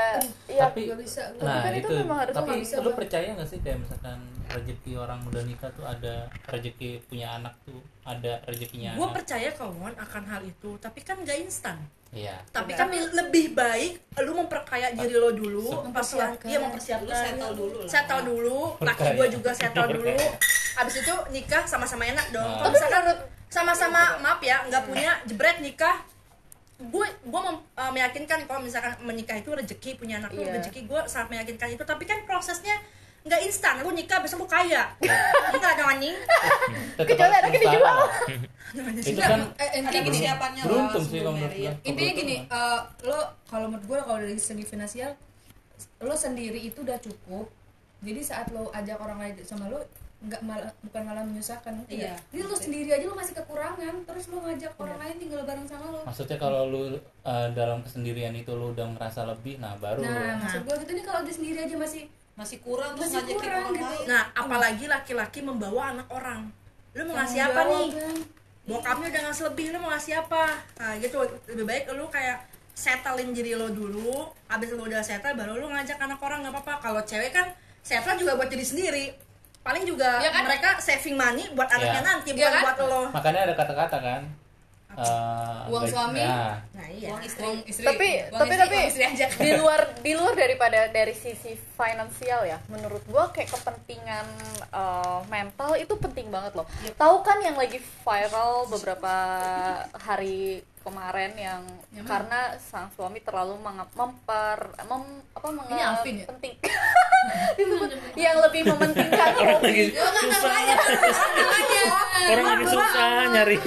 Ya 0.48 0.62
Tapi- 0.64 0.88
nggak 0.88 1.02
bisa. 1.02 1.22
Nah 1.36 1.60
kan 1.60 1.74
itu 1.76 1.90
itu, 1.90 2.00
memang 2.00 2.18
harus 2.24 2.32
tapi 2.32 2.48
nggak 2.48 2.64
bisa, 2.64 2.76
lu 2.80 2.92
percaya 2.96 3.28
nggak 3.36 3.50
sih 3.50 3.60
kayak 3.60 3.84
misalkan 3.84 4.20
rezeki 4.50 4.92
orang 4.98 5.20
udah 5.30 5.44
nikah 5.46 5.70
tuh 5.72 5.86
ada 5.86 6.16
rezeki 6.50 7.06
punya 7.06 7.38
anak 7.38 7.54
tuh 7.64 7.78
ada 8.02 8.42
rezekinya 8.50 8.98
gue 8.98 9.06
anak? 9.06 9.16
percaya 9.22 9.50
kawan 9.54 9.94
akan 9.94 10.24
hal 10.26 10.42
itu 10.42 10.74
tapi 10.82 11.00
kan 11.06 11.22
gak 11.22 11.38
instan 11.38 11.78
iya. 12.12 12.36
Tapi 12.50 12.72
kan 12.72 12.88
lebih 12.90 13.54
baik 13.54 13.92
lu 14.20 14.34
memperkaya 14.36 14.92
diri 14.92 15.14
lo 15.14 15.30
dulu 15.32 15.62
So- 15.64 15.84
mempersiapkan. 15.84 16.46
iya 16.46 16.58
mempersiapkan. 16.58 17.06
Lu 17.06 17.16
settle 17.16 17.52
dulu 17.54 17.76
lah. 17.76 17.88
settle 17.88 18.22
dulu 18.24 18.60
laki 18.80 19.08
gue 19.14 19.28
juga 19.32 19.52
settle 19.52 19.88
dulu. 19.92 20.16
Abis 20.76 20.96
itu 20.98 21.14
nikah 21.30 21.64
sama-sama 21.64 22.04
enak 22.04 22.30
dong. 22.30 22.42
Nah. 22.42 22.58
kalau 22.60 22.72
misalkan 22.72 23.04
sama-sama 23.48 24.02
maaf 24.20 24.40
ya 24.40 24.62
nggak 24.64 24.84
punya 24.86 25.18
jebret 25.24 25.58
nikah 25.60 25.98
gue 26.80 27.04
gue 27.04 27.42
mem- 27.44 27.66
eh, 27.76 27.92
meyakinkan 27.92 28.40
kalau 28.46 28.62
misalkan 28.62 28.96
menikah 29.02 29.36
itu 29.36 29.52
rezeki 29.52 29.98
punya 29.98 30.16
anak 30.18 30.32
Iya. 30.32 30.56
rezeki 30.56 30.86
gue 30.86 31.00
sangat 31.06 31.28
meyakinkan 31.30 31.70
itu. 31.70 31.84
Tapi 31.84 32.04
kan 32.04 32.24
prosesnya 32.24 32.80
nggak 33.30 33.42
instan 33.46 33.86
lu 33.86 33.94
nikah 33.94 34.18
besok 34.20 34.42
lu 34.42 34.48
kaya. 34.50 34.90
Enggak 35.54 35.74
dong 35.78 35.90
anjing. 35.94 36.18
Kecuali 36.98 37.30
berusaha 37.38 37.62
dijual. 37.62 37.86
lah. 37.86 38.10
itu 39.02 39.18
kan 39.18 39.42
eh, 39.58 39.70
intinya 39.82 39.90
ada 39.90 40.06
gini 40.06 40.14
persiapannya 40.14 40.62
lah 40.62 40.70
beruntung 40.70 41.06
sih 41.10 41.20
kalau 41.22 41.34
menurut 41.34 41.58
intinya 41.82 42.14
gini 42.14 42.36
eh, 42.46 42.80
lo 43.02 43.20
kalau 43.50 43.66
menurut 43.66 43.86
gue 43.90 44.00
kalau 44.06 44.20
dari 44.22 44.38
segi 44.38 44.62
finansial 44.62 45.12
lo 46.02 46.16
sendiri 46.18 46.60
itu 46.60 46.82
udah 46.82 46.98
cukup. 46.98 47.46
Jadi 48.02 48.22
saat 48.26 48.50
lo 48.50 48.74
ajak 48.74 48.98
orang 48.98 49.18
lain 49.22 49.34
sama 49.46 49.70
lo 49.70 49.82
nggak 50.20 50.42
malah 50.44 50.68
bukan 50.84 51.02
malah 51.08 51.24
menyusahkan 51.24 51.80
ngerti 51.80 51.96
Iya. 51.96 52.12
nggak? 52.12 52.20
jadi 52.28 52.42
lo 52.44 52.56
sendiri 52.60 52.90
aja 52.92 53.06
lo 53.08 53.16
masih 53.16 53.34
kekurangan 53.40 53.96
terus 54.04 54.28
lo 54.28 54.44
ngajak 54.44 54.72
orang 54.76 54.98
lain 55.00 55.16
tinggal 55.16 55.42
bareng 55.48 55.64
sama 55.64 55.86
lo. 55.96 56.00
Maksudnya 56.04 56.36
kalau 56.36 56.62
lu 56.68 56.82
uh, 57.24 57.48
dalam 57.56 57.80
kesendirian 57.88 58.36
itu 58.36 58.52
lu 58.52 58.76
udah 58.76 58.84
ngerasa 59.00 59.24
lebih 59.24 59.64
nah 59.64 59.80
baru 59.80 60.04
nah 60.04 60.44
maksud 60.44 60.68
gue 60.68 60.76
gitu 60.84 60.92
nih 60.92 61.06
kalau 61.08 61.24
dia 61.24 61.32
sendiri 61.32 61.58
aja 61.64 61.76
masih 61.80 62.04
masih 62.40 62.58
kurang 62.60 62.96
terus 62.96 63.12
Masih 63.12 63.20
ngajakin 63.20 63.36
kurang 63.38 63.52
orang 63.60 63.74
gitu. 63.74 63.84
lain 63.86 64.06
nah 64.08 64.24
apalagi 64.34 64.86
laki-laki 64.88 65.40
membawa 65.42 65.92
anak 65.92 66.08
orang 66.08 66.42
lu 66.90 67.02
mau 67.04 67.16
ngasih 67.18 67.40
apa 67.44 67.62
nih 67.68 67.88
kan. 67.92 68.16
bokapnya 68.64 69.08
udah 69.10 69.22
ngasih 69.28 69.44
lebih 69.46 69.66
lu 69.70 69.78
mau 69.78 69.92
ngasih 69.92 70.14
apa 70.18 70.44
nah 70.76 70.92
gitu 70.96 71.18
lebih 71.48 71.66
baik 71.66 71.84
lu 71.92 72.06
kayak 72.08 72.38
settlein 72.74 73.30
diri 73.30 73.54
lo 73.54 73.68
dulu 73.70 74.24
abis 74.48 74.72
lo 74.72 74.82
udah 74.82 75.02
settle 75.02 75.36
baru 75.36 75.58
lo 75.58 75.68
ngajak 75.68 76.00
anak 76.00 76.18
orang 76.18 76.40
nggak 76.42 76.54
apa-apa 76.56 76.74
kalau 76.80 77.02
cewek 77.04 77.30
kan 77.30 77.52
settle 77.82 78.16
juga 78.16 78.34
buat 78.34 78.48
diri 78.48 78.64
sendiri 78.64 79.06
paling 79.60 79.84
juga 79.84 80.18
Ya 80.18 80.32
kan? 80.32 80.48
mereka 80.48 80.80
saving 80.80 81.14
money 81.14 81.44
buat 81.52 81.68
anaknya 81.68 82.00
Ya. 82.00 82.08
nanti 82.08 82.30
Ya 82.30 82.36
bukan 82.40 82.52
kan? 82.54 82.64
buat 82.64 82.78
lo 82.82 83.02
makanya 83.12 83.40
ada 83.44 83.54
kata-kata 83.54 83.98
kan 84.00 84.22
eh, 85.00 85.72
Uang 85.72 85.86
suami. 85.88 86.20
nah, 86.20 86.60
nah 86.76 86.88
iya. 86.92 87.10
Uang 87.16 87.22
istri 87.24 87.44
Uang 87.46 87.60
istri. 87.64 87.86
tapi 87.88 88.08
uang 88.30 88.40
tapi 88.40 88.54
istri, 88.54 88.64
tapi 88.68 88.78
istri 88.92 89.04
aja. 89.08 89.26
di 89.32 89.52
luar 89.56 89.82
di 90.06 90.12
luar 90.16 90.34
daripada 90.36 90.80
dari 90.92 91.16
sisi 91.16 91.56
finansial 91.56 92.44
ya 92.44 92.58
menurut 92.68 93.04
gua 93.08 93.32
kayak 93.32 93.50
kepentingan 93.56 94.28
uh, 94.76 95.24
mental 95.32 95.80
itu 95.80 95.94
penting 95.96 96.28
banget 96.28 96.54
loh. 96.60 96.68
Tahu 97.00 97.16
kan 97.24 97.40
yang 97.40 97.56
lagi 97.56 97.80
viral 97.80 98.68
beberapa 98.68 99.14
hari 99.96 100.62
kemarin 100.82 101.32
yang 101.36 101.62
mana? 101.92 102.08
karena 102.08 102.40
sang 102.58 102.88
suami 102.96 103.20
terlalu 103.20 103.60
memper 103.60 104.60
mem, 104.88 105.04
apa 105.36 105.48
ya? 105.72 106.26
penting 106.28 106.54
disebut 107.60 107.90
yang 108.16 108.40
lebih 108.40 108.62
mementingkan. 108.72 109.30
Orang 109.36 109.60
lagi 109.64 109.84
susah. 109.92 110.52
orang 112.30 112.46
lagi 112.48 112.66
susah 112.72 113.12
nyari. 113.32 113.58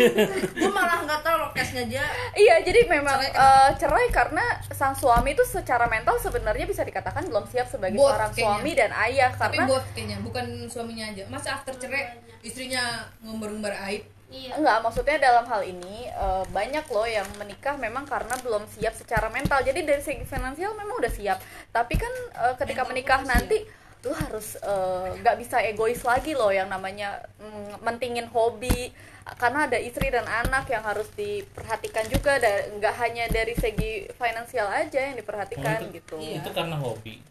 gue 0.56 0.70
malah 0.72 0.98
nggak 1.04 1.20
tahu 1.20 1.36
lo 1.36 1.48
case-nya 1.52 1.84
dia. 1.88 2.04
Iya, 2.32 2.64
jadi 2.64 2.80
memang 2.88 3.18
eh, 3.20 3.68
cerai 3.76 4.08
karena 4.08 4.44
sang 4.72 4.96
suami 4.96 5.36
itu 5.36 5.44
secara 5.44 5.84
mental 5.88 6.16
sebenarnya 6.16 6.64
bisa 6.64 6.82
dikatakan 6.82 7.28
belum 7.28 7.44
siap 7.48 7.68
sebagai 7.68 8.00
Both 8.00 8.16
seorang 8.16 8.30
kayaknya. 8.32 8.48
suami 8.56 8.70
dan 8.72 8.90
ayah 9.08 9.30
tapi 9.36 9.56
karena 9.60 9.68
bot 9.68 9.84
kayaknya. 9.92 10.16
Bukan 10.24 10.46
suaminya 10.72 11.04
aja. 11.12 11.24
Masa 11.28 11.48
after 11.60 11.74
cerai 11.76 12.16
istrinya 12.42 13.06
ngumbar-ngumbar 13.22 13.76
aib 13.92 14.02
Iya. 14.32 14.56
enggak 14.56 14.78
maksudnya 14.80 15.20
dalam 15.20 15.44
hal 15.44 15.62
ini 15.62 16.08
eh, 16.08 16.44
banyak 16.48 16.88
loh 16.88 17.04
yang 17.06 17.28
menikah 17.36 17.76
memang 17.76 18.02
karena 18.04 18.32
belum 18.38 18.64
siap 18.66 18.92
secara 18.92 19.28
mental. 19.28 19.60
Jadi 19.60 19.80
dari 19.82 20.00
segi 20.00 20.24
finansial 20.24 20.72
memang 20.72 20.96
udah 20.96 21.12
siap, 21.12 21.38
tapi 21.68 21.94
kan 21.94 22.10
eh, 22.34 22.54
ketika 22.56 22.82
Mental 22.82 22.90
menikah 22.90 23.20
nanti 23.22 23.60
lu 24.02 24.10
harus 24.10 24.56
eh, 24.56 25.08
nggak 25.14 25.36
bisa 25.38 25.60
egois 25.62 26.02
lagi 26.02 26.32
loh 26.32 26.50
yang 26.50 26.66
namanya 26.66 27.22
mm, 27.36 27.80
mentingin 27.80 28.26
hobi 28.26 28.90
karena 29.38 29.70
ada 29.70 29.78
istri 29.78 30.10
dan 30.10 30.26
anak 30.26 30.66
yang 30.66 30.82
harus 30.82 31.06
diperhatikan 31.14 32.10
juga 32.10 32.42
da- 32.42 32.66
nggak 32.72 32.94
hanya 32.98 33.30
dari 33.30 33.54
segi 33.54 34.10
finansial 34.12 34.66
aja 34.66 34.98
yang 34.98 35.14
diperhatikan 35.14 35.78
Oh, 35.78 35.86
itu- 35.86 35.94
gitu 35.94 36.16
Iya. 36.18 36.42
itu 36.42 36.50
karena 36.50 36.74
hobi 36.74 37.22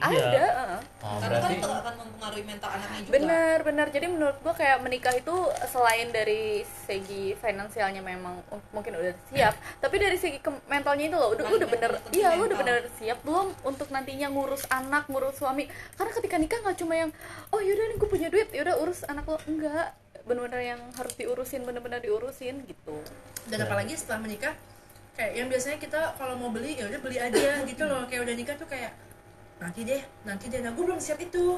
ada 0.00 0.14
iya 0.14 0.46
heeh. 0.46 0.80
oh, 1.00 1.18
karena 1.18 1.38
kan 1.38 1.42
berarti 1.44 1.54
itu 1.56 1.68
akan 1.70 1.94
mempengaruhi 1.96 2.44
mental 2.44 2.70
anaknya 2.70 3.00
juga. 3.00 3.12
Bener 3.12 3.58
bener 3.62 3.86
jadi 3.88 4.06
menurut 4.08 4.36
gua 4.40 4.54
kayak 4.54 4.78
menikah 4.80 5.14
itu 5.14 5.36
selain 5.66 6.08
dari 6.10 6.44
segi 6.84 7.24
finansialnya 7.34 8.00
memang 8.00 8.40
m- 8.48 8.64
mungkin 8.70 8.92
udah 8.94 9.14
siap 9.28 9.54
tapi 9.78 9.96
dari 9.96 10.16
segi 10.16 10.38
ke- 10.38 10.64
mentalnya 10.66 11.06
itu 11.06 11.16
loh 11.16 11.30
udah 11.30 11.44
Paling 11.44 11.58
udah 11.60 11.68
bener 11.68 11.90
iya 12.10 12.28
lu 12.34 12.42
udah 12.44 12.58
bener 12.58 12.76
siap 12.94 13.18
belum 13.22 13.48
untuk 13.62 13.88
nantinya 13.88 14.28
ngurus 14.28 14.66
anak 14.68 15.06
ngurus 15.06 15.36
suami. 15.36 15.66
Karena 15.94 16.12
ketika 16.12 16.36
nikah 16.36 16.58
nggak 16.60 16.76
cuma 16.76 16.94
yang 16.96 17.10
oh 17.48 17.60
yaudah 17.60 17.84
nih 17.84 17.96
gue 17.96 18.08
punya 18.08 18.28
duit 18.28 18.48
yaudah 18.50 18.74
urus 18.78 19.04
anak 19.04 19.24
lo. 19.24 19.38
Enggak 19.44 19.94
bener-bener 20.24 20.76
yang 20.76 20.80
harus 20.96 21.12
diurusin 21.14 21.62
bener-bener 21.62 22.00
diurusin 22.00 22.64
gitu. 22.64 22.96
Dan 23.44 23.60
apalagi 23.60 23.92
setelah 23.92 24.24
menikah 24.24 24.56
kayak 25.14 25.36
yang 25.36 25.46
biasanya 25.46 25.78
kita 25.78 26.00
kalau 26.16 26.34
mau 26.34 26.48
beli 26.48 26.74
ya 26.74 26.88
udah 26.88 27.00
beli 27.00 27.20
aja 27.20 27.60
gitu 27.62 27.84
loh. 27.84 28.08
Kayak 28.08 28.24
udah 28.26 28.34
nikah 28.34 28.56
tuh 28.56 28.66
kayak 28.66 28.90
nanti 29.64 29.80
deh 29.82 30.02
nanti 30.22 30.44
deh. 30.46 30.60
Nah 30.60 30.70
gue 30.70 30.84
belum 30.84 31.00
siap 31.00 31.16
itu. 31.18 31.56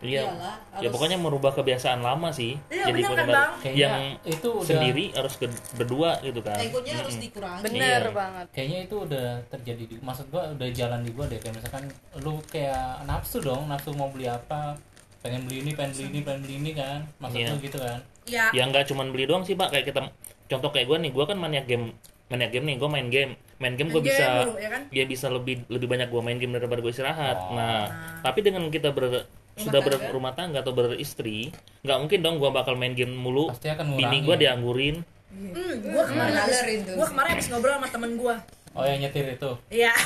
Iya. 0.00 0.24
Iyalah, 0.24 0.56
ya 0.72 0.80
harus- 0.80 0.92
pokoknya 0.96 1.20
merubah 1.20 1.52
kebiasaan 1.52 2.00
lama 2.00 2.32
sih. 2.32 2.56
Iya, 2.66 2.88
jadi 2.88 3.00
bener 3.04 3.16
kan, 3.20 3.26
Bang? 3.28 3.52
Yang 3.68 3.96
itu 4.24 4.48
udah- 4.50 4.64
sendiri 4.64 5.04
harus 5.12 5.34
ke- 5.36 5.52
berdua 5.76 6.16
gitu 6.24 6.40
kan. 6.40 6.56
Egonya 6.56 6.94
harus 6.96 7.14
Mm-mm. 7.14 7.24
dikurangi. 7.28 7.62
Bener 7.68 8.00
Iya. 8.00 8.10
banget. 8.10 8.46
Kayaknya 8.48 8.78
itu 8.80 8.96
udah 8.96 9.26
terjadi 9.46 9.82
di 9.84 9.96
maksud 10.00 10.26
gua 10.32 10.48
udah 10.50 10.68
jalan 10.72 11.04
di 11.04 11.12
gua 11.12 11.28
deh. 11.28 11.36
Kayak 11.36 11.54
misalkan 11.60 11.84
lu 12.16 12.40
kayak 12.48 13.04
nafsu 13.04 13.44
dong 13.44 13.68
nafsu 13.68 13.92
mau 13.92 14.08
beli 14.08 14.24
apa 14.24 14.72
pengen 15.20 15.44
beli 15.44 15.68
ini 15.68 15.76
pengen 15.76 15.92
beli 15.92 16.04
ini 16.08 16.20
pengen 16.24 16.40
beli 16.40 16.54
ini 16.56 16.70
kan. 16.72 16.98
Maksud 17.20 17.36
Iya. 17.36 17.48
lu 17.50 17.56
gitu 17.60 17.78
kan. 17.78 17.98
Ya. 18.24 18.44
Ya 18.50 18.62
nggak 18.64 18.88
cuman 18.88 19.12
beli 19.12 19.28
doang 19.28 19.44
sih 19.44 19.52
pak. 19.52 19.68
Kayak 19.68 19.84
kita 19.86 20.00
contoh 20.48 20.70
kayak 20.72 20.88
gue 20.88 20.96
nih 20.98 21.12
gue 21.12 21.24
kan 21.28 21.36
maniak 21.36 21.68
game 21.68 21.92
maniak 22.26 22.50
game 22.50 22.64
nih 22.64 22.76
gue 22.80 22.88
main 22.88 23.06
game 23.06 23.36
main 23.60 23.76
game 23.76 23.88
gue 23.88 24.02
bisa 24.02 24.26
dulu, 24.42 24.56
ya 24.56 24.70
kan? 24.70 24.82
dia 24.88 25.04
bisa 25.04 25.26
lebih 25.28 25.68
lebih 25.68 25.84
banyak 25.86 26.08
gue 26.08 26.20
main 26.20 26.36
game 26.36 26.50
daripada 26.50 26.80
gue 26.80 26.90
istirahat 26.90 27.36
Oh. 27.38 27.54
nah 27.54 27.92
tapi 28.20 28.40
dengan 28.40 28.66
kita 28.66 28.90
ber 28.90 29.28
sudah 29.54 29.78
tangga? 29.78 30.08
berumah 30.08 30.32
tangga 30.32 30.58
atau 30.58 30.72
beristri 30.72 31.52
nggak 31.82 31.98
mungkin 31.98 32.18
dong 32.18 32.36
gue 32.36 32.48
bakal 32.48 32.74
main 32.74 32.92
game 32.92 33.12
mulu 33.12 33.52
pasti 33.52 33.68
akan 33.68 33.94
bini 33.94 34.24
gue 34.24 34.36
dianggurin 34.38 34.96
hmm, 35.30 35.72
gue 35.84 36.02
kemarin 36.02 36.32
Hmm, 36.32 36.42
habis 36.42 36.58
sih. 36.58 36.80
kemarin 37.06 37.30
habis 37.30 37.46
ngobrol 37.46 37.74
sama 37.76 37.88
temen 37.88 38.16
gue 38.16 38.34
oh 38.74 38.84
yang 38.86 39.00
nyetir 39.02 39.26
itu? 39.34 39.50
Iya. 39.70 39.92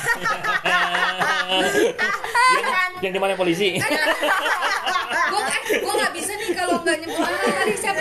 Yang, 2.45 2.93
yang 3.01 3.13
di 3.15 3.19
mana 3.21 3.33
polisi? 3.37 3.77
Gue 5.25 5.41
gue 5.81 5.93
nggak 5.97 6.13
bisa 6.13 6.31
nih 6.37 6.49
kalau 6.53 6.79
nggak 6.81 6.97
nyebut 7.01 7.17
nama. 7.19 7.37
Tadi 7.41 7.73
siapa 7.75 7.99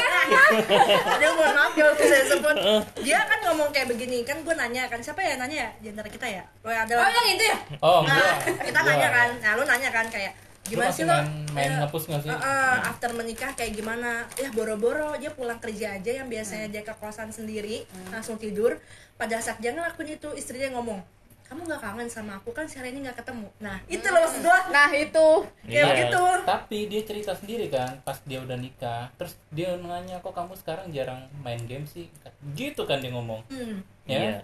dia 1.18 1.30
mohon 1.32 1.54
maaf 1.56 1.72
kalau 1.72 1.92
saya 1.96 2.24
sebut. 2.28 2.56
Dia 3.02 3.18
kan 3.24 3.38
ngomong 3.50 3.68
kayak 3.72 3.88
begini 3.90 4.22
kan 4.22 4.40
gue 4.44 4.54
nanya 4.54 4.86
kan 4.86 5.00
siapa 5.00 5.20
ya 5.24 5.40
nanya 5.40 5.56
ya 5.66 5.70
di 5.80 5.86
antara 5.90 6.08
kita 6.12 6.26
ya? 6.28 6.42
Lo 6.62 6.70
ada 6.70 6.92
oh 6.92 7.08
yang 7.08 7.26
itu 7.36 7.44
ya? 7.48 7.56
Oh 7.80 8.00
nah 8.04 8.36
kita 8.44 8.78
nanya 8.84 9.08
kan. 9.10 9.28
Nah 9.40 9.50
lu 9.56 9.62
nanya 9.64 9.90
kan 9.90 10.06
kayak 10.12 10.32
gimana 10.64 10.90
sih 10.90 11.04
lo? 11.04 11.12
main, 11.12 11.28
main 11.52 11.70
Ya, 11.70 11.76
ngapus 11.84 12.02
nggak 12.08 12.20
sih? 12.24 12.30
Uh, 12.32 12.36
uh, 12.40 12.76
after 12.88 13.10
menikah 13.12 13.52
kayak 13.52 13.72
gimana? 13.76 14.24
Ya 14.40 14.48
boro-boro 14.50 15.12
dia 15.20 15.30
pulang 15.30 15.60
kerja 15.60 16.00
aja 16.00 16.10
yang 16.24 16.28
biasanya 16.28 16.72
dia 16.72 16.82
ke 16.82 16.94
kosan 16.96 17.28
sendiri 17.30 17.84
langsung 18.08 18.40
tidur. 18.40 18.80
Pada 19.14 19.38
saat 19.38 19.60
dia 19.60 19.76
ngelakuin 19.76 20.16
itu 20.18 20.28
istrinya 20.34 20.74
ngomong 20.80 21.04
kamu 21.44 21.60
nggak 21.68 21.82
kangen 21.84 22.08
sama 22.08 22.40
aku 22.40 22.50
kan? 22.50 22.64
Sehari 22.64 22.90
ini 22.96 23.04
nggak 23.04 23.20
ketemu. 23.20 23.46
Nah 23.60 23.76
itu 23.86 24.06
loh 24.08 24.20
maksud 24.24 24.40
gua. 24.42 24.58
Nah 24.72 24.90
itu. 24.90 25.28
Kayak 25.68 25.70
Iya. 25.70 25.84
begitu. 25.92 26.24
tapi 26.44 26.78
dia 26.88 27.02
cerita 27.04 27.32
sendiri 27.36 27.66
kan 27.68 27.92
pas 28.02 28.18
dia 28.24 28.40
udah 28.40 28.56
nikah. 28.56 29.12
Terus 29.20 29.36
dia 29.52 29.76
nanya 29.76 30.18
kok 30.24 30.32
kamu 30.32 30.56
sekarang 30.56 30.88
jarang 30.90 31.28
main 31.44 31.60
game 31.68 31.84
sih? 31.84 32.08
Gitu 32.56 32.82
kan 32.88 32.98
dia 33.04 33.12
ngomong. 33.12 33.44
Hmm. 33.52 33.84
ya. 34.08 34.18
Iya. 34.18 34.34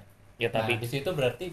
Ya 0.40 0.48
nah, 0.48 0.62
tapi 0.62 0.80
di 0.80 0.87
situ 0.88 1.11
berarti 1.12 1.52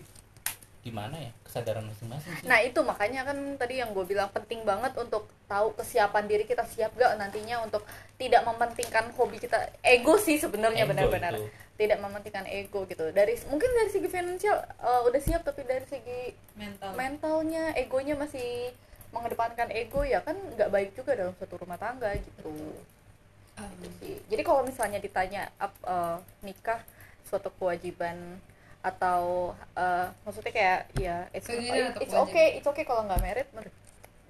gimana 0.87 1.19
ya 1.19 1.31
kesadaran 1.43 1.83
masing-masing 1.91 2.31
sih. 2.39 2.47
Nah 2.47 2.63
itu 2.63 2.79
makanya 2.79 3.27
kan 3.27 3.35
tadi 3.59 3.83
yang 3.83 3.91
gue 3.91 4.07
bilang 4.07 4.31
penting 4.31 4.63
banget 4.63 4.95
untuk 4.95 5.27
tahu 5.51 5.75
kesiapan 5.75 6.23
diri 6.31 6.47
kita 6.47 6.63
siap 6.63 6.95
gak 6.95 7.19
nantinya 7.19 7.59
untuk 7.67 7.83
tidak 8.15 8.47
mementingkan 8.47 9.11
hobi 9.19 9.43
kita. 9.43 9.67
Ego 9.83 10.15
sih 10.15 10.39
sebenarnya 10.39 10.87
benar-benar. 10.87 11.35
tidak 11.77 12.01
mementingkan 12.01 12.49
ego 12.49 12.89
gitu. 12.89 13.13
Dari 13.13 13.37
mungkin 13.53 13.69
dari 13.69 13.93
segi 13.93 14.09
finansial 14.09 14.57
uh, 14.81 15.05
udah 15.05 15.21
siap 15.21 15.45
tapi 15.45 15.61
dari 15.61 15.85
segi 15.85 16.33
mental. 16.57 16.97
mentalnya 16.97 17.69
egonya 17.77 18.17
masih 18.17 18.73
mengedepankan 19.13 19.69
ego 19.69 20.01
ya 20.01 20.25
kan 20.25 20.33
nggak 20.57 20.73
baik 20.73 20.89
juga 20.97 21.13
dalam 21.13 21.37
satu 21.37 21.61
rumah 21.61 21.77
tangga 21.77 22.17
gitu. 22.17 22.49
Gitu 22.49 23.87
sih. 24.01 24.17
jadi 24.29 24.41
kalau 24.45 24.61
misalnya 24.65 25.01
ditanya 25.01 25.49
uh, 25.85 26.17
nikah 26.45 26.81
suatu 27.25 27.49
kewajiban 27.57 28.39
atau 28.87 29.51
uh, 29.75 30.07
maksudnya 30.23 30.53
kayak 30.55 30.79
ya 30.95 31.17
it's, 31.35 31.47
atau 31.51 31.99
it's 31.99 32.15
okay 32.15 32.47
it's 32.55 32.67
okay 32.67 32.87
kalau 32.87 33.03
nggak 33.03 33.19
merit 33.19 33.47
menurut, 33.51 33.75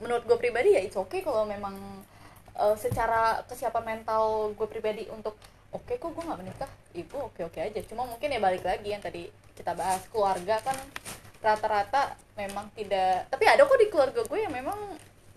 menurut 0.01 0.23
gue 0.25 0.37
pribadi 0.41 0.69
ya 0.73 0.81
it's 0.81 0.97
okay 0.97 1.21
kalau 1.21 1.45
memang 1.45 1.77
uh, 2.57 2.75
secara 2.75 3.45
kesiapan 3.45 3.97
mental 3.97 4.51
gue 4.57 4.67
pribadi 4.67 5.05
untuk 5.13 5.37
oke 5.69 5.93
kok 5.99 6.09
gue 6.15 6.23
nggak 6.23 6.39
menikah? 6.41 6.71
Ibu 6.95 7.17
oke 7.31 7.41
oke 7.53 7.59
aja. 7.59 7.79
Cuma 7.85 8.07
mungkin 8.07 8.33
ya 8.33 8.39
balik 8.39 8.63
lagi 8.65 8.89
yang 8.89 9.03
tadi 9.03 9.29
kita 9.53 9.73
bahas 9.77 10.01
keluarga 10.09 10.57
kan 10.61 10.77
rata-rata 11.41 12.17
memang 12.33 12.65
tidak 12.73 13.29
tapi 13.29 13.45
ada 13.45 13.61
kok 13.65 13.77
di 13.77 13.87
keluarga 13.93 14.21
gue 14.25 14.39
yang 14.41 14.53
memang 14.53 14.77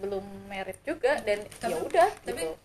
belum 0.00 0.24
merit 0.48 0.80
juga 0.80 1.20
dan 1.24 1.44
Tapi- 1.60 1.72
ya 1.72 1.76
udah 1.76 2.08
tapi 2.24 2.42
gitu. 2.48 2.56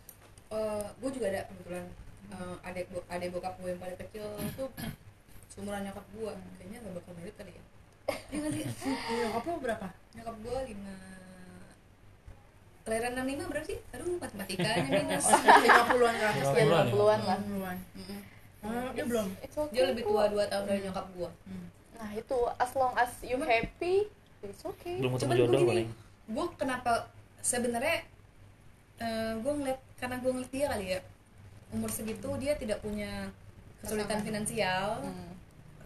gue 1.03 1.09
juga 1.11 1.25
ada 1.35 1.41
kebetulan 1.51 1.85
eh, 2.31 2.55
adik 2.67 2.85
adik 3.11 3.29
bokap 3.35 3.53
gue 3.59 3.69
yang 3.75 3.81
paling 3.83 3.99
kecil 4.07 4.25
tuh 4.55 4.71
seumuran 5.55 5.81
nyokap 5.87 6.05
gue 6.11 6.31
kayaknya 6.59 6.77
gak 6.83 6.93
bakal 6.99 7.11
merit 7.15 7.35
kali 7.39 7.51
ya. 7.55 7.63
Iya 8.29 8.37
nggak 8.37 8.53
sih? 8.53 8.65
nyokap 9.23 9.43
lu 9.47 9.53
berapa? 9.63 9.87
Nyokap 10.19 10.35
gue 10.43 10.57
lima. 10.69 10.95
Kelahiran 12.85 13.11
65 13.17 13.49
berapa 13.49 13.65
sih? 13.65 13.77
Aduh, 13.97 14.15
matematikanya 14.21 14.77
minus 14.85 15.25
lima 15.41 15.81
puluhan 15.89 16.13
ke 16.13 16.25
atas 16.29 16.45
ya 16.45 16.63
50-an 16.69 16.85
ya? 16.85 16.93
50-an 16.93 17.19
lah. 17.25 17.37
Puluhan. 17.41 17.77
Oh, 18.65 18.89
dia 18.93 19.05
belum. 19.09 19.27
Dia 19.73 19.83
lebih 19.89 20.03
tua 20.05 20.23
2 20.29 20.51
tahun 20.51 20.63
dari 20.69 20.79
nyokap 20.85 21.07
gue 21.17 21.29
nah 21.95 22.11
itu 22.11 22.37
as 22.59 22.71
long 22.75 22.93
as 22.99 23.11
you 23.23 23.39
happy 23.39 24.07
it's 24.43 24.61
okay. 24.67 24.99
Belum 24.99 25.15
ketemu 25.15 25.33
jodoh 25.47 25.61
paling 25.63 25.89
gue 26.25 26.45
kenapa 26.59 27.07
sebenarnya 27.39 28.03
gue 29.39 29.53
ngeliat 29.53 29.79
karena 29.99 30.15
gue 30.19 30.31
ngeliat 30.31 30.51
dia 30.51 30.65
kali 30.71 30.85
ya 30.97 30.99
umur 31.73 31.89
segitu 31.91 32.29
dia 32.39 32.53
tidak 32.59 32.79
punya 32.83 33.31
kesulitan 33.81 34.21
finansial. 34.23 35.03
Hmm, 35.03 35.34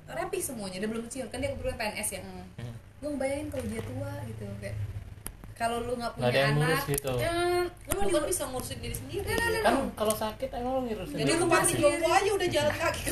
rapi 0.09 0.39
semuanya 0.41 0.77
dia 0.81 0.89
belum 0.89 1.03
pensiun 1.05 1.27
kan 1.29 1.37
dia 1.37 1.49
kebetulan 1.53 1.77
PNS 1.77 2.09
ya. 2.17 2.21
Hmm. 2.23 2.73
gue 2.99 3.09
ngebayangin 3.15 3.47
kalau 3.47 3.65
dia 3.71 3.81
tua 3.85 4.11
gitu 4.27 4.43
kayak 4.59 4.75
kalau 5.59 5.83
lu 5.83 5.91
nggak 5.99 6.15
Nggak 6.15 6.23
punya 6.23 6.31
ada 6.31 6.39
yang 6.39 6.55
anak 6.55 6.67
ngurus 6.71 6.85
gitu. 6.87 7.11
ya, 7.19 7.31
lu 7.67 8.15
kan 8.15 8.23
bisa 8.31 8.43
ngurusin 8.47 8.77
diri 8.79 8.95
sendiri. 8.95 9.27
Kan 9.59 9.75
kalau 9.91 10.15
sakit 10.15 10.49
emang 10.55 10.71
lo 10.71 10.81
ngurus 10.87 11.09
jadi 11.11 11.31
lu 11.35 11.45
masih 11.51 11.75
jompo 11.83 12.07
aja 12.07 12.29
udah 12.31 12.47
jalan 12.47 12.75
kaki. 12.79 13.03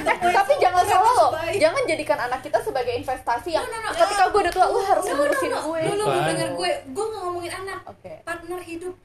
Eh, 0.00 0.32
tapi 0.40 0.52
jangan 0.56 0.84
salah 0.88 1.12
loh. 1.12 1.30
jangan 1.60 1.82
jadikan 1.84 2.18
anak 2.24 2.40
kita 2.40 2.56
sebagai 2.64 2.96
investasi 2.96 3.52
yang 3.52 3.68
ketika 3.68 4.24
gue 4.32 4.40
udah 4.48 4.54
tua 4.56 4.66
lu 4.72 4.80
harus 4.80 5.04
ngurusin 5.12 5.52
gue. 5.52 5.80
Lu 5.92 6.04
lu 6.08 6.20
denger 6.24 6.48
gue. 6.56 6.70
Gue 6.88 7.04
nggak 7.04 7.20
ngomongin 7.20 7.52
anak. 7.52 7.80
Oke. 7.84 8.24
Partner 8.24 8.60
hidup 8.64 8.96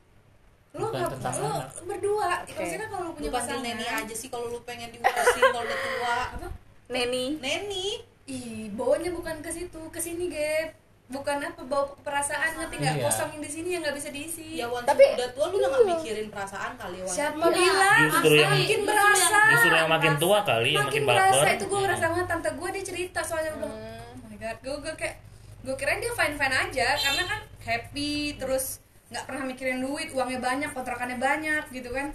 lu 0.75 0.81
Bukan 0.81 0.97
nggak 0.97 1.11
tentang 1.13 1.33
lu 1.35 1.47
anak. 1.49 1.67
berdua. 1.81 2.29
Oke. 2.41 2.51
maksudnya 2.53 2.87
kalau 2.87 3.01
lu 3.01 3.07
lu 3.07 3.15
punya 3.15 3.29
panggil 3.29 3.37
pasangan 3.37 3.63
neni 3.63 3.85
aja 3.87 4.15
sih 4.15 4.27
kalau 4.27 4.47
lu 4.47 4.59
pengen 4.61 4.89
diurusin 4.89 5.41
kalau 5.49 5.63
udah 5.63 5.79
tua. 5.79 6.17
Apa? 6.33 6.47
Neni. 6.87 7.25
Neni. 7.39 7.87
Ih 8.25 8.67
bawanya 8.71 9.09
bukan 9.09 9.39
ke 9.39 9.49
situ 9.49 9.81
ke 9.87 9.97
sini 9.97 10.27
gap 10.27 10.73
bukan 11.05 11.37
apa 11.39 11.61
bawa 11.61 11.85
perasaan 12.01 12.57
ngerti 12.57 12.75
nggak? 12.75 12.95
Iya. 12.95 13.05
kosong 13.05 13.29
yang 13.29 13.39
di 13.39 13.51
sini 13.51 13.67
yang 13.69 13.81
nggak 13.81 13.93
bisa 13.93 14.09
diisi. 14.09 14.57
Ya 14.57 14.65
once 14.65 14.83
Tapi- 14.83 15.05
lu 15.05 15.15
udah 15.15 15.29
tua 15.31 15.45
lu 15.45 15.55
udah 15.55 15.69
gak 15.69 15.83
mikirin 15.87 16.27
perasaan 16.27 16.71
kali 16.75 16.97
ya 16.97 17.05
Wan. 17.05 17.13
siapa 17.13 17.37
Iya. 17.39 17.53
bilang? 17.53 17.99
Justru 18.09 18.33
yang 18.35 18.51
makin 18.51 18.79
berasa. 18.83 19.37
justru 19.47 19.69
yang 19.71 19.91
makin 19.91 20.13
tua 20.17 20.39
kali 20.41 20.71
yang 20.71 20.81
makin 20.83 20.91
makin 20.99 21.03
berasa 21.07 21.37
baper 21.37 21.53
itu 21.53 21.65
gue 21.65 21.79
ngerasa 21.79 22.05
banget. 22.07 22.25
Tante 22.27 22.49
gue 22.51 22.69
dia 22.71 22.83
cerita 22.83 23.19
soalnya. 23.21 23.51
Gue 23.53 23.61
bilang 23.61 23.77
oh 23.77 24.25
my 24.25 24.35
god. 24.35 24.57
Gue 24.59 24.75
gue 24.81 24.93
kayak 24.95 25.15
gue 25.61 25.75
kira 25.75 25.91
dia 25.95 26.11
fine 26.11 26.35
fine 26.35 26.55
aja. 26.59 26.87
Karena 26.99 27.23
kan 27.23 27.39
happy 27.63 28.11
terus 28.35 28.65
nggak 29.05 29.25
pernah 29.29 29.43
mikirin 29.45 29.79
duit 29.81 30.09
uangnya 30.11 30.39
banyak 30.41 30.71
kontrakannya 30.73 31.17
banyak 31.17 31.63
gitu 31.69 31.89
kan. 31.93 32.09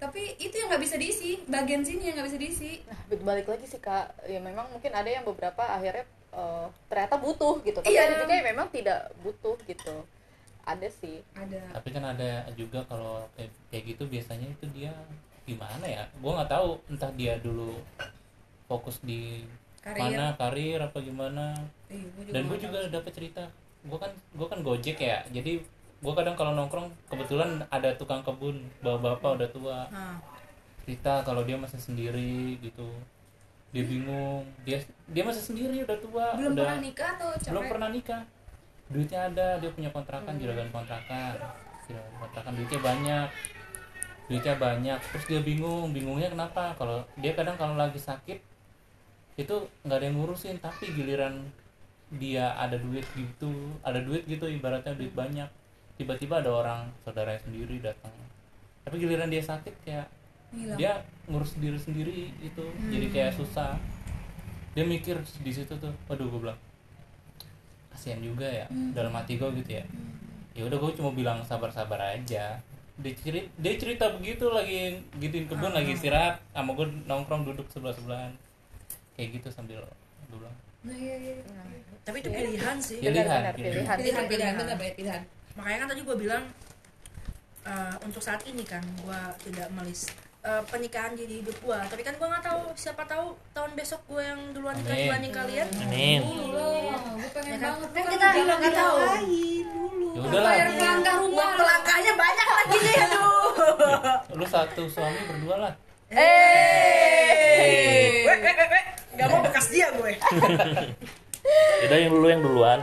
Tapi 0.00 0.36
itu 0.40 0.54
yang 0.56 0.72
nggak 0.72 0.80
bisa 0.80 0.96
diisi 0.96 1.44
bagian 1.44 1.84
sini 1.84 2.08
yang 2.08 2.16
nggak 2.16 2.28
bisa 2.32 2.40
diisi. 2.40 2.80
Nah 2.88 3.00
balik 3.20 3.48
lagi 3.48 3.68
sih 3.68 3.80
kak. 3.80 4.16
Ya 4.24 4.40
memang 4.40 4.68
mungkin 4.72 4.92
ada 4.92 5.08
yang 5.08 5.24
beberapa 5.24 5.60
akhirnya 5.60 6.04
eh, 6.30 6.66
ternyata 6.88 7.20
butuh 7.20 7.60
gitu. 7.60 7.80
Tapi 7.84 7.92
Iya. 7.92 8.08
ada 8.08 8.14
juga 8.24 8.32
yang 8.32 8.48
memang 8.54 8.66
tidak 8.70 9.12
butuh 9.20 9.56
gitu. 9.68 9.96
Ada 10.64 10.88
sih. 10.88 11.20
Ada. 11.36 11.76
Tapi 11.76 11.88
kan 11.90 12.04
ada 12.06 12.46
juga 12.54 12.84
kalau 12.86 13.26
kayak, 13.36 13.50
kayak 13.68 13.84
gitu 13.96 14.02
biasanya 14.06 14.46
itu 14.48 14.64
dia 14.72 14.92
gimana 15.44 15.84
ya? 15.84 16.04
Gue 16.20 16.32
nggak 16.32 16.48
tahu 16.52 16.78
entah 16.88 17.10
dia 17.12 17.34
dulu 17.40 17.76
fokus 18.68 19.02
di 19.02 19.42
Karir. 19.80 20.00
mana 20.12 20.36
karir 20.36 20.78
apa 20.78 21.00
gimana. 21.00 21.56
Ih, 21.88 22.04
gua 22.14 22.22
juga 22.22 22.32
dan 22.36 22.42
gue 22.46 22.58
juga 22.60 22.78
dapet 22.88 23.12
cerita. 23.16 23.42
Gue 23.82 23.98
kan 23.98 24.12
gue 24.12 24.46
kan 24.46 24.60
gojek 24.60 24.96
ya 24.96 25.24
jadi 25.28 25.64
gue 26.00 26.12
kadang 26.16 26.32
kalau 26.32 26.56
nongkrong 26.56 26.88
kebetulan 27.12 27.60
ada 27.68 27.92
tukang 28.00 28.24
kebun 28.24 28.56
bapak 28.80 29.20
bapak 29.20 29.30
udah 29.36 29.48
tua. 29.52 29.78
Cerita 30.88 31.20
kalau 31.22 31.44
dia 31.44 31.60
masih 31.60 31.76
sendiri 31.76 32.56
gitu. 32.64 32.88
Dia 33.70 33.84
bingung. 33.84 34.48
Dia 34.64 34.80
dia 35.12 35.22
masih 35.22 35.44
sendiri 35.44 35.84
udah 35.84 35.98
tua 36.00 36.26
belum 36.40 36.56
udah 36.56 36.64
pernah 36.64 36.80
nikah 36.80 37.10
atau 37.20 37.30
capek? 37.36 37.50
belum 37.52 37.64
pernah 37.68 37.88
nikah. 37.92 38.22
Duitnya 38.90 39.20
ada 39.30 39.46
dia 39.60 39.70
punya 39.70 39.90
kontrakan 39.92 40.34
juragan 40.40 40.68
kontrakan. 40.72 41.36
Juragan 41.84 42.14
kontrakan 42.16 42.52
duitnya 42.56 42.80
banyak. 42.80 43.28
Duitnya 44.32 44.54
banyak. 44.56 44.98
Terus 45.12 45.24
dia 45.28 45.40
bingung 45.44 45.92
bingungnya 45.92 46.32
kenapa? 46.32 46.72
Kalau 46.80 47.04
dia 47.20 47.36
kadang 47.36 47.60
kalau 47.60 47.76
lagi 47.76 48.00
sakit 48.00 48.40
itu 49.38 49.56
nggak 49.84 49.98
ada 50.00 50.04
yang 50.04 50.16
ngurusin 50.20 50.56
tapi 50.60 50.92
giliran 50.92 51.48
dia 52.12 52.52
ada 52.58 52.76
duit 52.76 53.06
gitu 53.16 53.72
ada 53.80 54.02
duit 54.02 54.26
gitu 54.28 54.44
ibaratnya 54.44 54.92
duit 54.92 55.14
banyak 55.16 55.46
tiba-tiba 56.00 56.40
ada 56.40 56.48
orang 56.48 56.80
saudara 57.04 57.36
sendiri 57.36 57.76
datang. 57.84 58.08
Tapi 58.88 58.96
giliran 58.96 59.28
dia 59.28 59.44
sakit 59.44 59.74
kayak 59.84 60.08
Hilang. 60.48 60.78
dia 60.80 60.92
ngurus 61.28 61.60
diri 61.60 61.76
sendiri 61.76 62.32
itu 62.40 62.64
jadi 62.88 63.06
kayak 63.12 63.32
susah. 63.36 63.76
Dia 64.72 64.88
mikir 64.88 65.20
di 65.44 65.52
situ 65.52 65.76
tuh 65.76 65.92
waduh 66.08 66.24
gue 66.24 66.40
bilang 66.48 66.60
kasihan 67.92 68.16
juga 68.24 68.48
ya 68.48 68.66
dalam 68.96 69.12
hati 69.12 69.36
gue 69.36 69.48
gitu 69.60 69.76
ya. 69.76 69.84
Ya 70.56 70.64
udah 70.64 70.80
gue 70.80 70.90
cuma 70.96 71.12
bilang 71.12 71.44
sabar-sabar 71.44 72.00
aja. 72.16 72.56
Dia 73.00 73.12
cerita, 73.16 73.48
dia 73.60 73.74
cerita 73.76 74.04
begitu 74.16 74.48
lagi 74.48 75.04
gituin 75.20 75.44
kebun 75.48 75.76
lagi 75.76 75.92
istirahat 75.92 76.40
sama 76.56 76.72
gue 76.72 76.88
nongkrong 77.04 77.44
duduk 77.44 77.68
sebelah 77.68 77.92
sebelahan 77.92 78.32
kayak 79.20 79.36
gitu 79.36 79.52
sambil 79.52 79.84
gue 80.32 80.38
bilang. 80.40 80.56
Nah, 80.80 80.96
iya, 80.96 81.12
iya. 81.20 81.36
tapi 82.08 82.24
itu 82.24 82.32
pilihan 82.32 82.76
sih. 82.80 83.04
Pilihan, 83.04 83.20
benar-benar 83.20 83.52
pilihan. 83.52 83.74
pilihan. 83.76 83.96
Pilihan 84.00 84.24
pilihan 84.24 84.52
bener 84.56 84.76
banget 84.80 84.96
pilihan 84.96 85.22
makanya 85.60 85.78
kan 85.78 85.92
tadi 85.92 86.02
gue 86.02 86.16
bilang 86.18 86.44
eh, 87.62 87.94
untuk 88.00 88.18
saat 88.18 88.40
ini 88.44 88.64
kan 88.64 88.80
gue 88.80 89.20
tidak 89.42 89.68
melis 89.70 90.08
eh, 90.40 90.62
pernikahan 90.64 91.12
jadi 91.12 91.34
hidup 91.38 91.56
gue 91.60 91.78
tapi 91.86 92.00
kan 92.00 92.16
gue 92.16 92.24
nggak 92.26 92.40
tahu 92.42 92.60
siapa 92.74 93.04
tahu 93.04 93.36
tahun 93.52 93.70
besok 93.74 94.00
gue 94.06 94.22
yang 94.22 94.40
duluan 94.50 94.72
nikah 94.74 94.96
dibanding 94.96 95.30
kalian. 95.30 95.68
Amin. 95.78 96.20
Allah 96.24 96.96
gue 97.14 97.28
pengen 97.30 97.52
Ya 97.52 97.58
kan? 97.58 97.72
banget. 97.76 97.90
Kan 97.92 98.04
kita 98.08 98.26
bilang 98.32 98.58
nggak 98.58 98.72
tahu. 98.74 98.96
ya 100.10 100.20
udahlah. 100.20 100.50
Bayar 100.50 100.68
pelanggan 100.72 101.16
rumah. 101.20 101.36
uang 101.36 101.52
pelangkanya 101.54 102.12
banyak 102.16 102.48
lagi 102.48 102.76
nih 102.80 102.96
aduh. 103.04 103.52
Lu 104.34 104.46
satu 104.48 104.82
suami 104.88 105.20
berdua 105.22 105.56
lah. 105.60 105.72
Eh. 106.10 106.18
Weh. 108.24 108.40
nggak 109.12 109.28
mau 109.28 109.40
bekas 109.44 109.66
dia 109.68 109.92
gue. 109.92 110.12
Udah 111.84 111.96
yang 111.96 112.10
dulu 112.10 112.26
yang 112.26 112.40
duluan 112.40 112.80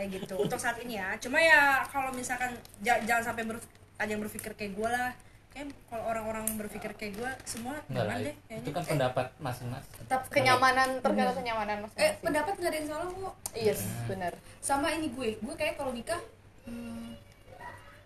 kayak 0.00 0.16
gitu. 0.16 0.34
Untuk 0.40 0.56
saat 0.56 0.80
ini 0.80 0.96
ya. 0.96 1.12
Cuma 1.20 1.36
ya 1.36 1.84
kalau 1.86 2.08
misalkan 2.10 2.56
ja- 2.80 3.00
jangan 3.04 3.24
sampai 3.26 3.44
ber- 3.44 3.68
ada 4.00 4.08
yang 4.08 4.24
berpikir 4.24 4.56
kayak 4.56 4.72
gue 4.72 4.88
lah. 4.88 5.12
Kayak 5.50 5.74
kalau 5.90 6.04
orang-orang 6.06 6.46
berpikir 6.56 6.94
kayak 6.94 7.12
gue 7.18 7.30
semua 7.44 7.74
lah 7.90 8.16
deh 8.16 8.30
itu 8.30 8.40
kayaknya 8.48 8.70
kan 8.72 8.84
pendapat 8.86 9.26
masing-masing. 9.36 9.92
Tetap 10.00 10.20
kenyamanan 10.30 10.88
tergantung 11.02 11.36
kenyamanan 11.36 11.76
eh 11.76 11.82
masing-masing. 11.84 12.22
pendapat 12.22 12.52
nggak 12.56 12.70
ada 12.70 12.78
yang 12.78 12.88
salah 12.88 13.06
kok. 13.10 13.34
Yes 13.52 13.80
benar. 14.08 14.32
Sama 14.62 14.94
ini 14.94 15.10
gue. 15.10 15.36
Gue 15.36 15.54
kayak 15.58 15.74
kalau 15.74 15.92
nikah 15.92 16.22
hmm, 16.64 17.18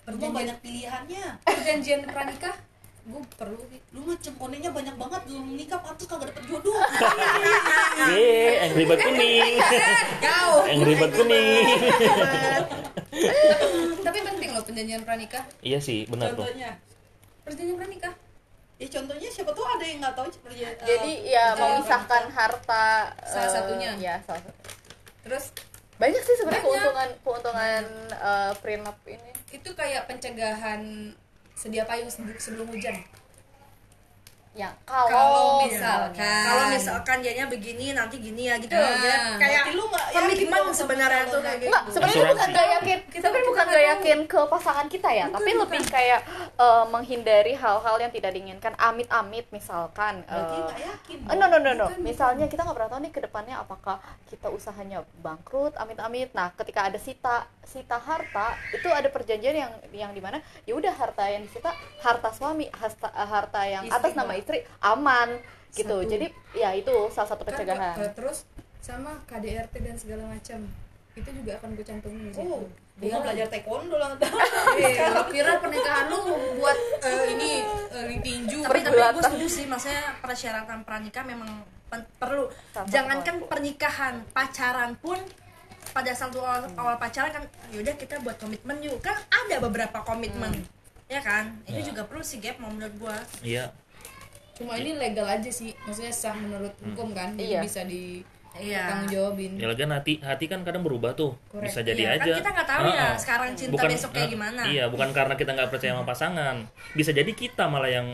perjanjian 0.02 0.32
banyak 0.34 0.56
pilihannya. 0.58 1.26
perjanjian 1.44 2.00
pranikah 2.08 2.54
gue 3.04 3.20
perlu 3.36 3.60
sih 3.68 3.80
lu 3.92 4.00
mah 4.02 4.16
cengkonenya 4.16 4.72
banyak 4.72 4.96
banget 4.96 5.20
belum 5.28 5.44
nikah 5.54 5.76
pantas 5.76 6.08
kagak 6.08 6.32
dapet 6.32 6.44
jodoh. 6.48 6.72
Yeay, 8.08 8.64
angry 8.64 8.84
bird 8.84 8.96
kuning. 8.98 9.60
Kau 10.18 10.64
angry 10.64 10.94
bird 10.96 11.12
kuning. 11.12 11.66
Tapi 14.00 14.18
penting 14.20 14.50
loh 14.50 14.62
perjanjian 14.64 15.02
pranikah. 15.04 15.44
Iya 15.60 15.78
sih 15.78 16.08
benar 16.08 16.32
tuh. 16.32 16.48
Contohnya. 16.48 16.80
Perjanjian 17.44 17.76
pranikah? 17.76 18.12
Ya 18.74 18.88
contohnya 18.90 19.28
siapa 19.30 19.52
tuh 19.52 19.64
ada 19.64 19.84
yang 19.84 19.98
nggak 20.00 20.14
tahu 20.16 20.28
perja- 20.42 20.66
eh, 20.66 20.82
jadi 20.82 21.12
ya 21.22 21.44
perjanjian 21.52 21.78
memisahkan 21.78 22.24
harta 22.32 22.86
Salah 23.22 23.46
eh, 23.46 23.52
satunya. 23.52 23.90
ya 23.96 24.14
salah 24.24 24.42
satu 24.42 24.60
terus? 25.22 25.44
Banyak 25.94 26.20
sih 26.20 26.34
sebenarnya 26.42 26.62
keuntungan 26.64 27.08
keuntungan 27.22 27.84
eh, 28.10 28.52
prenup 28.58 28.98
ini. 29.06 29.30
Itu 29.52 29.70
kayak 29.76 30.10
pencegahan 30.10 31.14
sedia 31.54 31.86
payung 31.86 32.10
sebelum, 32.10 32.68
hujan 32.68 32.98
yang 34.54 34.70
kalau 34.82 35.10
kalau 35.10 35.46
misalkan. 35.66 36.42
kalau 36.46 36.64
misalkan 36.70 37.16
jadinya 37.18 37.46
begini 37.48 37.90
nanti 37.90 38.16
gini 38.16 38.46
ya 38.46 38.54
gitu 38.56 38.70
Nah, 38.70 38.86
loh 38.86 38.94
Jet. 38.96 39.20
kayak 39.34 39.62
lu 39.74 39.82
nggak 39.84 40.06
komitmen 40.14 40.62
sebenarnya 40.70 41.22
tuh 41.26 41.40
kayak 41.40 41.58
gitu. 41.58 41.68
Enggak, 41.68 41.82
sebenarnya 41.88 42.14
Asuransi. 42.14 42.34
bukan 42.38 42.48
gak 42.54 42.68
yakin, 42.70 42.98
Kita- 43.04 43.14
kita 43.26 43.28
bukan 43.44 43.64
nggak 43.64 43.74
gak 43.74 43.90
yakin. 43.90 44.18
ke 44.24 44.40
pasangan 44.46 44.86
kita 44.86 45.08
ya, 45.10 45.26
tapi 45.28 45.50
lebih 45.52 45.82
kayak 45.84 46.20
eh, 46.54 46.84
menghindari 46.86 47.52
hal-hal 47.52 47.96
yang 47.98 48.12
tidak 48.12 48.30
diinginkan, 48.30 48.72
amit-amit 48.76 49.46
misalkan. 49.50 50.22
nggak 50.24 50.80
yakin 50.80 51.16
eh, 51.20 51.34
no 51.34 51.46
no 51.46 51.58
no 51.58 51.72
no, 51.74 51.86
misalnya 51.98 52.46
kita 52.46 52.62
nggak 52.62 52.76
pernah 52.76 52.90
tahu 52.90 53.00
nih 53.00 53.12
ke 53.12 53.20
depannya 53.20 53.54
apakah 53.56 53.98
kita 54.24 54.46
usahanya 54.48 55.02
bangkrut, 55.18 55.74
amit-amit. 55.74 56.30
Nah, 56.30 56.54
ketika 56.54 56.86
ada 56.86 56.96
sita 56.96 57.42
sita 57.64 57.96
harta, 57.96 58.54
itu 58.70 58.86
ada 58.86 59.08
perjanjian 59.08 59.56
yang 59.56 59.72
yang 59.90 60.10
di 60.10 60.20
mana 60.20 60.38
ya 60.62 60.74
udah 60.74 60.92
harta 60.92 61.26
yang 61.26 61.42
disita 61.42 61.72
harta 61.98 62.30
suami, 62.30 62.68
harta, 62.70 63.08
harta 63.10 63.60
yang 63.64 63.82
Istri, 63.82 63.96
atas 63.96 64.12
nama 64.14 64.32
Istri 64.44 64.58
aman 64.78 65.40
gitu. 65.72 65.96
Satu. 65.96 66.06
Jadi 66.06 66.26
ya 66.54 66.70
itu 66.72 66.92
salah 67.08 67.28
satu 67.30 67.42
Kan, 67.42 67.48
pencegahan. 67.50 67.96
eh, 67.98 68.12
terus 68.12 68.44
sama 68.78 69.16
KDRT 69.24 69.74
dan 69.80 69.96
segala 69.96 70.28
macam. 70.28 70.60
Itu 71.14 71.30
juga 71.32 71.56
akan 71.56 71.68
gue 71.72 71.86
cantumin 71.86 72.34
oh 72.36 72.66
gua 72.94 73.18
belajar 73.22 73.46
taekwondo 73.48 73.96
lah. 73.96 74.18
Eh, 74.76 74.98
kira 75.32 75.58
pernikahan 75.58 76.06
lu 76.06 76.20
buat 76.58 76.78
eh, 77.00 77.24
ini 77.32 77.50
eh, 77.90 78.20
tinju. 78.20 78.60
Tapi 78.62 78.78
tapi 78.82 78.98
gue 78.98 79.22
setuju 79.24 79.46
sih 79.48 79.64
maksudnya 79.64 80.18
persyaratan 80.20 80.84
pranikah 80.84 81.24
memang 81.24 81.48
pen- 81.88 82.06
perlu. 82.18 82.50
Jangankan 82.84 83.40
pelaku. 83.40 83.48
pernikahan 83.48 84.14
pacaran 84.28 84.94
pun 84.96 85.16
pada 85.86 86.10
satu 86.12 86.42
awal, 86.42 86.66
awal 86.74 86.96
pacaran 86.96 87.30
kan 87.30 87.44
yaudah 87.70 87.94
kita 87.94 88.18
buat 88.20 88.36
komitmen 88.36 88.82
yuk. 88.82 88.98
Kan 88.98 89.14
ada 89.24 89.56
beberapa 89.58 90.02
komitmen. 90.02 90.66
Ya 91.06 91.20
kan? 91.20 91.62
Itu 91.64 91.78
Ya. 91.78 91.86
juga 91.88 92.02
perlu 92.04 92.22
sih 92.22 92.38
gap 92.38 92.58
mau 92.58 92.68
menurut 92.68 92.94
gua. 92.96 93.16
Iya 93.40 93.70
cuma 94.54 94.72
ini 94.74 94.94
legal 94.94 95.26
aja 95.26 95.50
sih 95.50 95.74
maksudnya 95.82 96.10
sah 96.10 96.32
menurut 96.32 96.70
hukum 96.80 97.10
kan 97.10 97.34
Iya. 97.34 97.58
bisa 97.58 97.82
di 97.82 98.22
iya 98.54 98.86
tanggung 98.86 99.10
jawabin 99.10 99.58
ya 99.58 99.66
lagi 99.66 99.82
hati 99.82 100.12
hati 100.20 100.44
kan 100.46 100.62
kadang 100.62 100.80
berubah 100.80 101.10
tuh 101.12 101.34
Correct. 101.48 101.66
bisa 101.66 101.80
jadi 101.82 101.98
Iya, 102.00 102.08
kan 102.08 102.18
aja 102.20 102.32
kita 102.36 102.50
nggak 102.52 102.68
tahu 102.68 102.84
ya 102.84 102.94
Heeh. 102.94 103.14
sekarang 103.18 103.48
cinta 103.52 103.82
besok 103.84 104.10
kayak 104.12 104.22
eh, 104.22 104.30
gimana. 104.30 104.60
iya 104.64 104.84
bukan 104.86 105.08
karena 105.10 105.34
kita 105.34 105.50
nggak 105.52 105.68
percaya 105.68 105.92
sama 105.92 106.04
pasangan 106.04 106.56
bisa 106.94 107.10
jadi 107.10 107.26
kita 107.28 107.66
malah 107.66 107.90
yang 107.90 108.08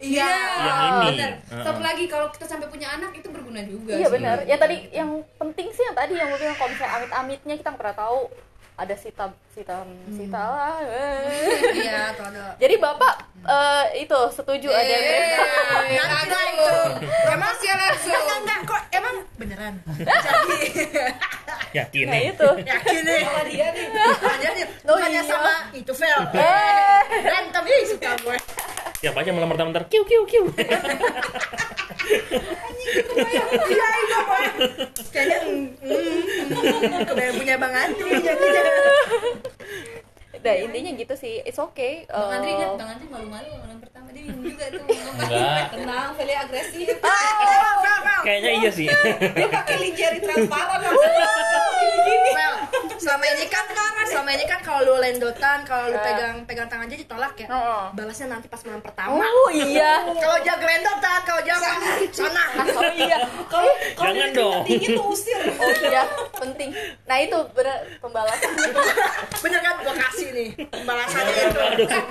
iya 0.00 0.32
Yang 0.58 0.78
ini. 0.80 1.06
benar 1.12 1.32
Heeh. 1.44 1.62
satu 1.62 1.80
lagi 1.80 2.04
kalau 2.08 2.26
kita 2.28 2.44
sampai 2.48 2.66
punya 2.66 2.88
anak 2.90 3.12
itu 3.12 3.28
berguna 3.28 3.60
juga 3.62 3.92
Iya 3.92 4.08
benar. 4.08 4.36
Ya 4.42 4.56
tadi 4.56 4.76
yang 4.90 5.10
penting 5.36 5.68
sih 5.68 5.84
yang 5.84 5.94
tadi 5.94 6.16
yang 6.16 6.26
gue 6.26 6.40
bilang 6.40 6.56
kalau 6.56 6.70
misalnya 6.72 6.92
amit-amitnya 6.98 7.54
kita 7.54 7.68
nggak 7.68 7.78
pernah 7.78 7.96
tahu 7.98 8.18
ada 8.72 8.96
sita 8.96 9.28
sita 9.52 9.84
sita 10.08 10.40
lah 10.40 10.80
iya 11.70 12.10
atau 12.10 12.24
ada 12.24 12.56
jadi 12.56 12.80
bapak 12.80 13.31
eh, 13.42 13.84
itu 14.02 14.20
setuju 14.30 14.68
ada 14.70 14.96
Brenda 15.02 15.42
Enggak 16.22 16.44
itu 16.52 16.76
emang 17.32 17.54
Promosi 17.58 17.66
langsung. 17.68 18.14
enggak 18.14 18.38
enggak 18.42 18.60
kok 18.68 18.82
emang 18.94 19.16
beneran? 19.38 19.74
Jadi 20.24 20.58
yakin. 21.72 22.04
Nah 22.06 22.20
nih 22.20 22.30
itu. 22.30 22.50
Yakin 22.62 23.00
nih. 23.02 23.20
Sama 23.24 23.42
dia 23.48 23.68
nih. 23.72 23.86
aja 24.22 24.48
nih. 24.54 24.64
Oh, 24.86 24.94
bukannya 24.94 25.22
iya. 25.22 25.22
sama 25.24 25.54
itu 25.72 25.92
eh. 26.36 27.00
Berantem 27.22 27.64
ih 27.66 27.82
suka 27.88 28.10
gue. 28.22 28.36
Siapa 29.02 29.18
aja 29.26 29.30
melamar 29.34 29.56
bentar 29.58 29.84
kiu 29.90 30.06
kiu 30.06 30.22
kiu. 30.28 30.44
Iya 32.92 33.88
iya 33.88 34.20
kayaknya 35.12 35.38
mm, 35.44 35.66
mm, 35.86 37.00
kebayang 37.08 37.36
punya 37.38 37.54
bang 37.56 37.72
jadinya 38.20 38.62
nah 40.42 40.54
intinya 40.56 40.90
gitu 40.92 41.14
sih. 41.14 41.34
It's 41.40 41.56
okay 41.56 42.02
Bang 42.04 42.32
Andri 42.32 42.50
Eh, 42.50 42.56
kan, 42.56 42.70
Bang 42.76 42.90
Andri 42.92 43.06
malu-malu 43.06 43.50
malam 43.56 43.78
pertama 43.78 44.08
dia 44.10 44.22
bingung 44.22 44.42
juga 44.44 44.64
tuh. 44.68 44.82
Enggak. 44.82 45.64
tenang, 45.70 46.10
Feli 46.14 46.34
agresif. 46.34 46.86
Vel 46.92 47.74
Vel 47.78 47.98
Vel 48.00 48.20
kayaknya 48.22 48.50
iya 48.56 48.70
sih. 48.70 48.86
Dia 49.32 49.48
pakai 49.48 49.76
lingerie 49.78 50.20
transparan 50.20 50.80
Vel 50.82 52.54
selama 52.98 53.24
ini 53.28 53.46
kan 53.46 53.64
selama 54.04 54.30
ini 54.30 54.44
kan 54.44 54.60
kalau 54.60 54.80
lu 54.84 54.94
lendotan 54.98 55.64
kalau 55.64 55.88
lu 55.88 55.96
Eh. 55.96 56.02
pegang 56.04 56.36
pegang 56.44 56.68
tangan 56.68 56.84
aja 56.84 56.96
ditolak 56.96 57.34
ya. 57.34 57.48
Heeh. 57.48 57.82
balasnya 57.92 58.26
nanti 58.28 58.46
pas 58.46 58.62
malam 58.62 58.78
pertama. 58.78 59.18
Oh 59.18 59.50
iya. 59.50 60.04
Kalau 60.06 60.38
dia 60.38 60.54
gelendotan 60.54 61.20
kalau 61.22 61.40
dia 61.40 61.56
sana. 62.08 62.42
Oh 62.68 62.92
iya. 62.92 63.18
Kalau 63.48 63.72
kalau 63.94 64.12
Jangan 64.12 64.28
dia 64.28 64.36
dong. 64.36 64.60
dingin 64.64 64.90
tuh 64.94 65.06
usir. 65.08 65.38
oh 65.38 65.70
iya. 65.80 66.02
Penting. 66.32 66.70
Nah 67.04 67.16
itu 67.18 67.38
bener 67.52 67.76
pembalasan. 67.98 68.52
Bener 69.40 69.60
kan? 69.60 69.74
Gua 69.80 69.94
kasih 69.98 70.28
nih 70.32 70.48
pembalasannya 70.66 71.34
itu. 71.52 71.60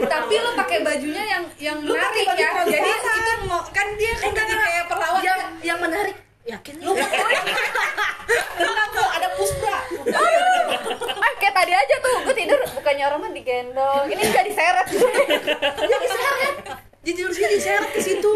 Tapi 0.06 0.34
lo 0.38 0.52
pakai 0.56 0.78
bajunya 0.86 1.24
yang 1.26 1.44
yang 1.58 1.78
Lu 1.82 1.92
menarik 1.98 2.26
ya. 2.38 2.50
Jadi 2.64 2.90
itu 2.90 3.34
mau 3.50 3.62
kan 3.74 3.88
dia 3.98 4.14
kan 4.16 4.32
jadi 4.32 4.54
kayak 4.54 4.86
perlawan. 4.88 5.20
yang 5.26 5.40
yang 5.66 5.80
menarik 5.82 6.16
yakin 6.42 6.76
Lu? 6.82 6.94
Tuh 8.92 9.08
ada 9.08 9.28
pusbra. 9.40 9.78
ah 11.16 11.34
kayak 11.40 11.54
tadi 11.56 11.74
aja 11.74 11.96
tuh. 12.04 12.16
Gue 12.28 12.36
tidur 12.36 12.60
bukannya 12.76 13.04
orang 13.08 13.20
mah 13.24 13.32
digendong. 13.32 14.06
Ini 14.12 14.22
juga 14.22 14.42
diseret. 14.46 14.88
Dia 15.80 15.98
diseret. 16.02 16.56
Di 17.02 17.18
tidur 17.18 17.34
sini 17.34 17.58
diseret 17.58 17.90
ke 17.90 18.02
situ. 18.04 18.30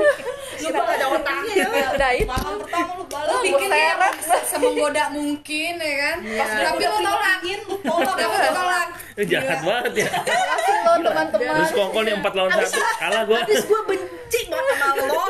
Lu 0.63 0.67
kok 0.73 0.83
gak 0.89 0.97
ada 0.97 1.05
otaknya 1.13 1.53
ya? 1.53 1.67
Udah 1.93 2.11
itu. 2.17 2.25
Malam 2.25 2.57
pertama 2.63 2.91
lu 2.97 3.03
Lu 3.03 3.11
balas 3.11 3.41
bikin 3.45 3.69
dia 3.69 3.93
seret. 3.93 4.43
semenggoda 4.49 5.03
mungkin 5.13 5.73
ya 5.77 5.93
kan. 6.01 6.17
Iya. 6.25 6.45
Tapi 6.71 6.83
lo 6.87 6.97
tolak. 6.97 7.39
lu 7.45 7.75
tolak 7.83 8.15
lo 8.15 8.49
tolak. 8.55 8.87
Eh, 9.15 9.23
jahat 9.23 9.63
banget 9.63 10.03
ya. 10.03 10.07
Kasih 10.11 10.75
lo 10.83 10.93
teman-teman. 10.99 11.53
terus 11.55 11.71
kongkol 11.71 12.03
nih 12.03 12.13
empat 12.19 12.33
lawan 12.35 12.51
satu 12.51 12.79
kalah 12.99 13.21
gue 13.23 13.37
habis 13.39 13.63
gue 13.63 13.81
benci 13.87 14.39
banget 14.51 14.75
sama 14.75 15.03
lo. 15.07 15.25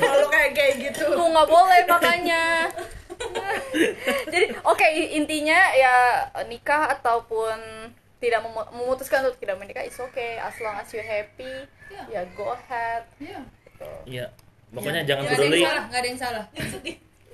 Kalau 0.00 0.26
kayak 0.32 0.50
kayak 0.56 0.74
gitu. 0.80 1.04
Lu 1.12 1.28
nggak 1.28 1.48
boleh 1.48 1.80
makanya. 1.84 2.44
Jadi 4.32 4.46
oke 4.64 4.86
intinya 5.12 5.58
ya 5.76 5.94
nikah 6.48 6.88
ataupun 6.96 7.56
tidak 8.16 8.40
memu- 8.42 8.70
memutuskan 8.80 9.28
untuk 9.28 9.36
tidak 9.44 9.60
menikah 9.60 9.84
is 9.84 9.98
okay. 10.00 10.40
As 10.40 10.56
long 10.64 10.80
as 10.80 10.88
you 10.90 11.04
happy 11.04 11.68
ya 12.08 12.24
go 12.32 12.56
ahead. 12.56 13.04
Iya. 13.20 13.40
iya. 14.08 14.26
Pokoknya 14.72 15.04
jangan 15.04 15.28
Gak 15.28 15.36
ada 15.36 15.44
yang 15.44 15.52
peduli 15.52 15.60
salah, 15.60 15.84
gak 15.84 16.00
ada 16.00 16.08
yang 16.08 16.20
salah. 16.20 16.44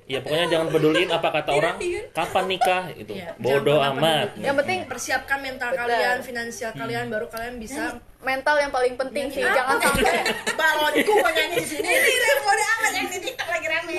Iya 0.08 0.24
pokoknya 0.24 0.46
jangan 0.48 0.68
peduliin 0.72 1.10
apa 1.12 1.28
kata 1.28 1.50
orang 1.52 1.76
kapan 2.16 2.44
nikah 2.48 2.88
itu 2.96 3.12
Iya, 3.12 3.36
bodoh 3.36 3.76
amat. 3.92 4.40
yang 4.40 4.56
penting 4.56 4.88
persiapkan 4.88 5.36
mental 5.36 5.68
Betul. 5.68 5.84
kalian 5.84 6.18
finansial 6.24 6.72
kalian 6.72 7.12
baru 7.12 7.28
kalian 7.28 7.60
bisa 7.60 8.00
mental 8.24 8.56
yang 8.56 8.72
paling 8.72 8.96
penting 8.96 9.28
sih 9.28 9.44
jangan 9.44 9.76
sampai 9.76 10.24
balonku 10.56 11.12
kok 11.12 11.28
nyanyi 11.28 11.60
di 11.60 11.66
sini. 11.68 11.92
Ini 12.08 12.40
kode 12.40 12.64
amat 12.72 12.92
yang 12.96 13.06
di 13.12 13.18
TikTok 13.20 13.48
lagi 13.52 13.68
rame. 13.68 13.96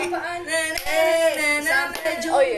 Eh 0.89 1.61
sampai 1.61 2.13
jumpa. 2.17 2.33
Oh, 2.33 2.41
iya. 2.41 2.57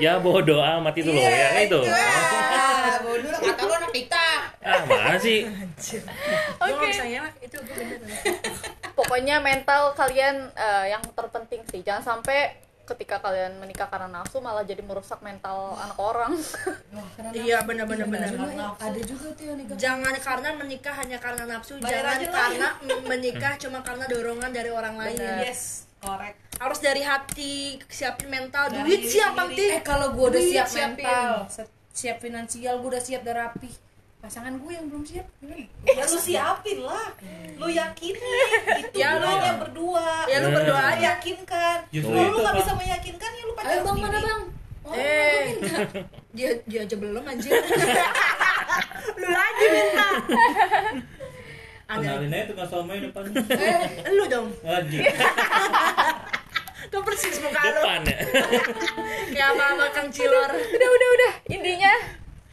ya 0.00 0.16
bodoh 0.16 0.64
amat 0.64 0.96
itu 0.96 1.12
loh 1.12 1.20
ya 1.20 1.60
itu? 1.60 1.80
Ah, 1.92 2.96
bodoh 3.04 3.36
kata 3.36 3.62
lo 3.68 3.72
anak 3.84 3.92
kita. 3.92 4.26
ah 4.64 4.80
mana 4.88 5.20
sih? 5.20 5.44
Gue 5.44 6.72
Oke. 6.72 6.88
ngelak, 6.88 7.34
itu 7.44 7.56
gue 7.60 7.74
bener 7.84 8.79
pokoknya 9.10 9.42
mental 9.42 9.90
kalian 9.98 10.54
eh, 10.54 10.94
yang 10.94 11.02
terpenting 11.02 11.66
sih. 11.66 11.82
Jangan 11.82 12.22
sampai 12.22 12.54
ketika 12.86 13.18
kalian 13.18 13.58
menikah 13.58 13.90
karena 13.90 14.06
nafsu 14.06 14.38
malah 14.38 14.62
jadi 14.62 14.82
merusak 14.86 15.18
mental 15.18 15.74
anak 15.74 15.98
orang. 15.98 16.30
Iya 17.34 17.62
bener 17.66 17.86
bener 17.90 18.06
bener. 18.06 18.30
Ada 18.78 19.00
juga 19.02 19.34
tuh 19.34 19.44
yang 19.50 19.58
nikah. 19.58 19.74
Jangan 19.74 20.14
karena 20.18 20.48
menikah 20.54 20.94
hanya 20.94 21.18
karena 21.18 21.42
nafsu 21.46 21.78
Bayar 21.82 22.06
Jangan 22.18 22.30
lah. 22.30 22.38
karena 22.38 22.68
m- 22.86 23.04
menikah 23.06 23.52
cuma 23.58 23.78
karena 23.82 24.06
dorongan 24.06 24.50
dari 24.54 24.70
orang 24.70 24.94
lain. 24.94 25.18
Yes, 25.42 25.90
korek. 25.98 26.34
Harus 26.58 26.78
dari 26.78 27.02
hati, 27.02 27.78
siapin 27.90 28.30
mental. 28.30 28.70
Dari 28.70 28.86
Duit 28.86 29.10
sendiri. 29.10 29.38
penting 29.38 29.70
Eh 29.74 29.82
kalau 29.82 30.14
gue 30.14 30.26
udah 30.30 30.42
siap 30.42 30.68
mental, 30.70 31.30
siap 31.90 32.16
finansial, 32.22 32.74
gue 32.78 32.88
udah 32.94 33.02
siap 33.02 33.22
udah 33.26 33.36
rapi. 33.46 33.70
Pasangan 34.20 34.52
gue 34.54 34.68
yang 34.70 34.86
belum 34.86 35.02
siap. 35.02 35.24
gimana? 35.38 35.64
Ya 35.82 36.04
lu 36.04 36.18
siapin 36.18 36.78
lah. 36.80 37.08
Lu 37.56 37.66
yakinin. 37.66 38.20
Itu 38.78 38.94
Ya, 38.94 39.16
lu- 39.16 39.24
gunanya 39.24 39.52
berdua. 39.58 40.08
Ya 40.24 40.36
lu 40.38 40.48
berdoa 40.50 40.76
Lu 40.76 40.90
aja 40.90 41.00
yakinkan. 41.10 41.78
Kalau 41.88 42.12
lu 42.12 42.20
itu, 42.26 42.38
nggak 42.38 42.54
bisa 42.54 42.72
meyakinkan 42.74 43.30
ya 43.32 43.42
lu 43.42 43.52
Ayo 43.56 43.80
bang 43.82 43.98
mana 43.98 44.18
bang? 44.18 44.42
Oh, 44.82 44.92
Eh, 44.92 45.54
dia 46.32 46.50
dia 46.64 46.80
aja 46.82 46.96
belum 46.96 47.22
anjir. 47.22 47.52
lu 49.20 49.28
lagi 49.28 49.66
minta. 49.68 50.08
Kenalin 51.86 52.30
aja 52.30 52.44
tukang 52.46 52.68
somai 52.68 52.98
depan. 52.98 53.24
eh, 53.50 53.80
lu 54.10 54.24
dong. 54.26 54.48
Wajib. 54.60 55.00
Tuh 56.86 57.00
persis 57.02 57.36
muka 57.38 57.60
lu. 57.62 57.76
depan 57.76 58.00
ya 58.02 58.18
Kayak 59.30 59.48
apa 59.52 59.86
Kang 59.90 60.08
Cilor. 60.08 60.50
udah 60.50 60.88
udah 60.90 61.08
udah 61.12 61.32
intinya 61.48 61.92